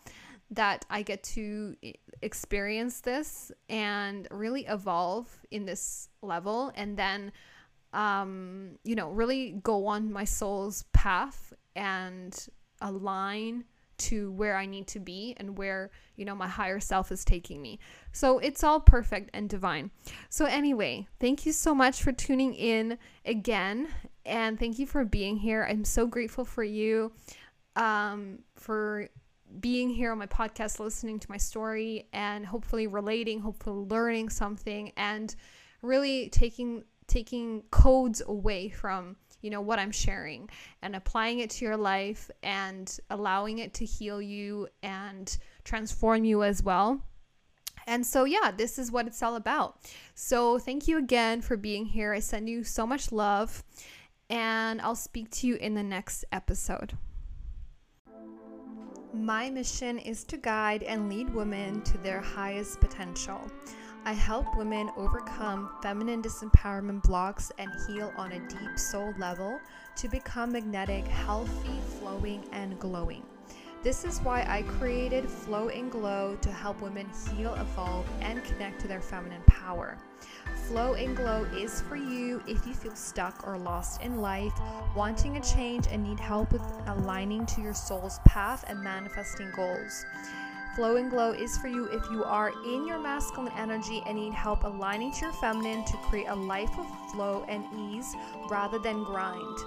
that 0.50 0.84
I 0.88 1.02
get 1.02 1.24
to 1.24 1.76
experience 2.22 3.00
this 3.00 3.50
and 3.68 4.28
really 4.30 4.64
evolve 4.66 5.28
in 5.50 5.64
this 5.64 6.08
level 6.22 6.72
and 6.76 6.96
then 6.96 7.32
um, 7.92 8.78
you 8.84 8.94
know, 8.94 9.08
really 9.08 9.52
go 9.62 9.86
on 9.86 10.12
my 10.12 10.24
soul's 10.24 10.84
path 10.92 11.54
and 11.74 12.46
align 12.80 13.64
to 13.98 14.32
where 14.32 14.56
I 14.56 14.66
need 14.66 14.86
to 14.88 15.00
be 15.00 15.34
and 15.38 15.56
where, 15.56 15.90
you 16.16 16.24
know, 16.24 16.34
my 16.34 16.48
higher 16.48 16.80
self 16.80 17.12
is 17.12 17.24
taking 17.24 17.60
me. 17.60 17.78
So 18.12 18.38
it's 18.38 18.64
all 18.64 18.80
perfect 18.80 19.30
and 19.34 19.48
divine. 19.48 19.90
So, 20.28 20.44
anyway, 20.44 21.06
thank 21.20 21.46
you 21.46 21.52
so 21.52 21.74
much 21.74 22.02
for 22.02 22.12
tuning 22.12 22.54
in 22.54 22.98
again. 23.24 23.88
And 24.24 24.58
thank 24.58 24.78
you 24.78 24.86
for 24.86 25.04
being 25.04 25.36
here. 25.36 25.66
I'm 25.68 25.84
so 25.84 26.06
grateful 26.06 26.44
for 26.44 26.64
you 26.64 27.12
um, 27.76 28.40
for 28.56 29.08
being 29.60 29.90
here 29.90 30.12
on 30.12 30.18
my 30.18 30.26
podcast, 30.26 30.80
listening 30.80 31.20
to 31.20 31.30
my 31.30 31.36
story, 31.36 32.08
and 32.12 32.44
hopefully 32.44 32.86
relating, 32.86 33.40
hopefully 33.40 33.86
learning 33.88 34.30
something, 34.30 34.92
and 34.96 35.34
really 35.82 36.28
taking 36.30 36.84
taking 37.06 37.62
codes 37.70 38.20
away 38.26 38.68
from 38.68 39.16
you 39.46 39.50
know 39.50 39.60
what 39.60 39.78
i'm 39.78 39.92
sharing 39.92 40.50
and 40.82 40.96
applying 40.96 41.38
it 41.38 41.48
to 41.48 41.64
your 41.64 41.76
life 41.76 42.30
and 42.42 42.98
allowing 43.10 43.60
it 43.60 43.72
to 43.72 43.84
heal 43.84 44.20
you 44.20 44.68
and 44.82 45.38
transform 45.64 46.24
you 46.24 46.42
as 46.42 46.62
well 46.62 47.00
and 47.86 48.04
so, 48.04 48.24
yeah, 48.24 48.50
this 48.50 48.78
is 48.78 48.90
what 48.90 49.06
it's 49.06 49.22
all 49.22 49.36
about. 49.36 49.78
So, 50.14 50.58
thank 50.58 50.88
you 50.88 50.98
again 50.98 51.40
for 51.40 51.56
being 51.56 51.86
here. 51.86 52.12
I 52.12 52.18
send 52.18 52.48
you 52.48 52.64
so 52.64 52.84
much 52.84 53.12
love, 53.12 53.62
and 54.28 54.80
I'll 54.80 54.96
speak 54.96 55.30
to 55.32 55.46
you 55.46 55.54
in 55.54 55.74
the 55.74 55.84
next 55.84 56.24
episode. 56.32 56.94
My 59.14 59.48
mission 59.50 59.98
is 59.98 60.24
to 60.24 60.36
guide 60.36 60.82
and 60.82 61.08
lead 61.08 61.32
women 61.32 61.80
to 61.82 61.98
their 61.98 62.20
highest 62.20 62.80
potential. 62.80 63.40
I 64.06 64.12
help 64.12 64.56
women 64.56 64.88
overcome 64.96 65.68
feminine 65.82 66.22
disempowerment 66.22 67.02
blocks 67.02 67.50
and 67.58 67.72
heal 67.88 68.12
on 68.16 68.30
a 68.30 68.38
deep 68.48 68.78
soul 68.78 69.12
level 69.18 69.58
to 69.96 70.08
become 70.08 70.52
magnetic, 70.52 71.04
healthy, 71.08 71.80
flowing, 71.98 72.44
and 72.52 72.78
glowing. 72.78 73.24
This 73.82 74.04
is 74.04 74.20
why 74.20 74.46
I 74.48 74.62
created 74.62 75.28
Flow 75.28 75.70
and 75.70 75.90
Glow 75.90 76.38
to 76.40 76.52
help 76.52 76.80
women 76.80 77.10
heal, 77.34 77.54
evolve, 77.54 78.06
and 78.20 78.44
connect 78.44 78.80
to 78.82 78.88
their 78.88 79.00
feminine 79.00 79.42
power. 79.48 79.98
Flow 80.68 80.94
and 80.94 81.16
Glow 81.16 81.42
is 81.56 81.80
for 81.80 81.96
you 81.96 82.40
if 82.46 82.64
you 82.64 82.74
feel 82.74 82.94
stuck 82.94 83.44
or 83.44 83.58
lost 83.58 84.02
in 84.02 84.20
life, 84.20 84.52
wanting 84.94 85.36
a 85.36 85.40
change, 85.40 85.88
and 85.90 86.04
need 86.04 86.20
help 86.20 86.52
with 86.52 86.62
aligning 86.86 87.44
to 87.46 87.60
your 87.60 87.74
soul's 87.74 88.20
path 88.24 88.64
and 88.68 88.80
manifesting 88.80 89.50
goals. 89.56 90.06
Flow 90.76 90.96
and 90.96 91.08
Glow 91.10 91.32
is 91.32 91.56
for 91.56 91.68
you 91.68 91.86
if 91.86 92.02
you 92.10 92.22
are 92.22 92.52
in 92.66 92.86
your 92.86 92.98
masculine 92.98 93.50
energy 93.56 94.02
and 94.06 94.18
need 94.18 94.34
help 94.34 94.62
aligning 94.62 95.10
to 95.12 95.20
your 95.22 95.32
feminine 95.32 95.82
to 95.86 95.96
create 95.96 96.26
a 96.28 96.34
life 96.34 96.78
of 96.78 96.86
flow 97.10 97.46
and 97.48 97.64
ease 97.74 98.14
rather 98.50 98.78
than 98.78 99.02
grind. 99.02 99.58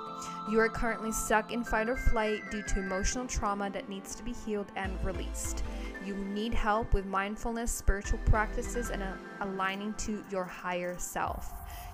You 0.52 0.60
are 0.60 0.70
currently 0.70 1.12
stuck 1.12 1.52
in 1.52 1.64
fight 1.64 1.90
or 1.90 1.98
flight 1.98 2.42
due 2.52 2.62
to 2.62 2.80
emotional 2.80 3.26
trauma 3.26 3.72
that 3.72 3.90
needs 3.90 4.14
to 4.14 4.24
be 4.24 4.34
healed 4.34 4.72
and 4.76 5.04
released. 5.04 5.64
You 6.06 6.14
need 6.14 6.54
help 6.54 6.94
with 6.94 7.08
mindfulness, 7.08 7.72
spiritual 7.72 8.20
practices, 8.26 8.92
and 8.92 9.02
aligning 9.42 9.96
to 9.96 10.24
your 10.30 10.44
higher 10.44 10.96
self. 11.00 11.52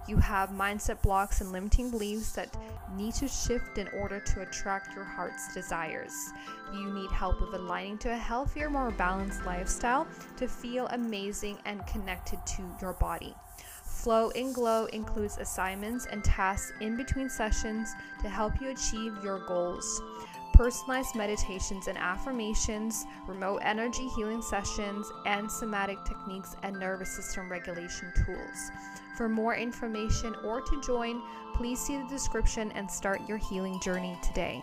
You 0.07 0.17
have 0.17 0.51
mindset 0.51 1.01
blocks 1.01 1.41
and 1.41 1.51
limiting 1.51 1.89
beliefs 1.89 2.33
that 2.33 2.55
need 2.95 3.15
to 3.15 3.27
shift 3.27 3.77
in 3.77 3.87
order 3.89 4.19
to 4.19 4.41
attract 4.41 4.95
your 4.95 5.03
heart's 5.03 5.53
desires. 5.53 6.13
You 6.73 6.93
need 6.93 7.09
help 7.11 7.41
with 7.41 7.53
aligning 7.53 7.97
to 7.99 8.11
a 8.11 8.17
healthier, 8.17 8.69
more 8.69 8.91
balanced 8.91 9.45
lifestyle 9.45 10.07
to 10.37 10.47
feel 10.47 10.87
amazing 10.87 11.57
and 11.65 11.85
connected 11.87 12.39
to 12.45 12.63
your 12.81 12.93
body. 12.93 13.33
Flow 13.83 14.29
and 14.31 14.53
Glow 14.53 14.85
includes 14.87 15.37
assignments 15.39 16.05
and 16.05 16.23
tasks 16.23 16.71
in 16.81 16.95
between 16.95 17.29
sessions 17.29 17.93
to 18.21 18.29
help 18.29 18.61
you 18.61 18.69
achieve 18.69 19.13
your 19.23 19.39
goals 19.47 20.01
personalized 20.55 21.15
meditations 21.15 21.87
and 21.87 21.97
affirmations, 21.97 23.05
remote 23.27 23.57
energy 23.57 24.07
healing 24.15 24.41
sessions, 24.41 25.11
and 25.25 25.51
somatic 25.51 25.97
techniques 26.05 26.55
and 26.63 26.79
nervous 26.79 27.13
system 27.13 27.51
regulation 27.51 28.11
tools. 28.25 28.71
For 29.15 29.29
more 29.29 29.55
information 29.55 30.35
or 30.43 30.59
to 30.61 30.81
join, 30.81 31.21
please 31.53 31.79
see 31.79 31.97
the 31.97 32.07
description 32.07 32.71
and 32.73 32.89
start 32.89 33.21
your 33.29 33.37
healing 33.37 33.79
journey 33.79 34.17
today. 34.21 34.61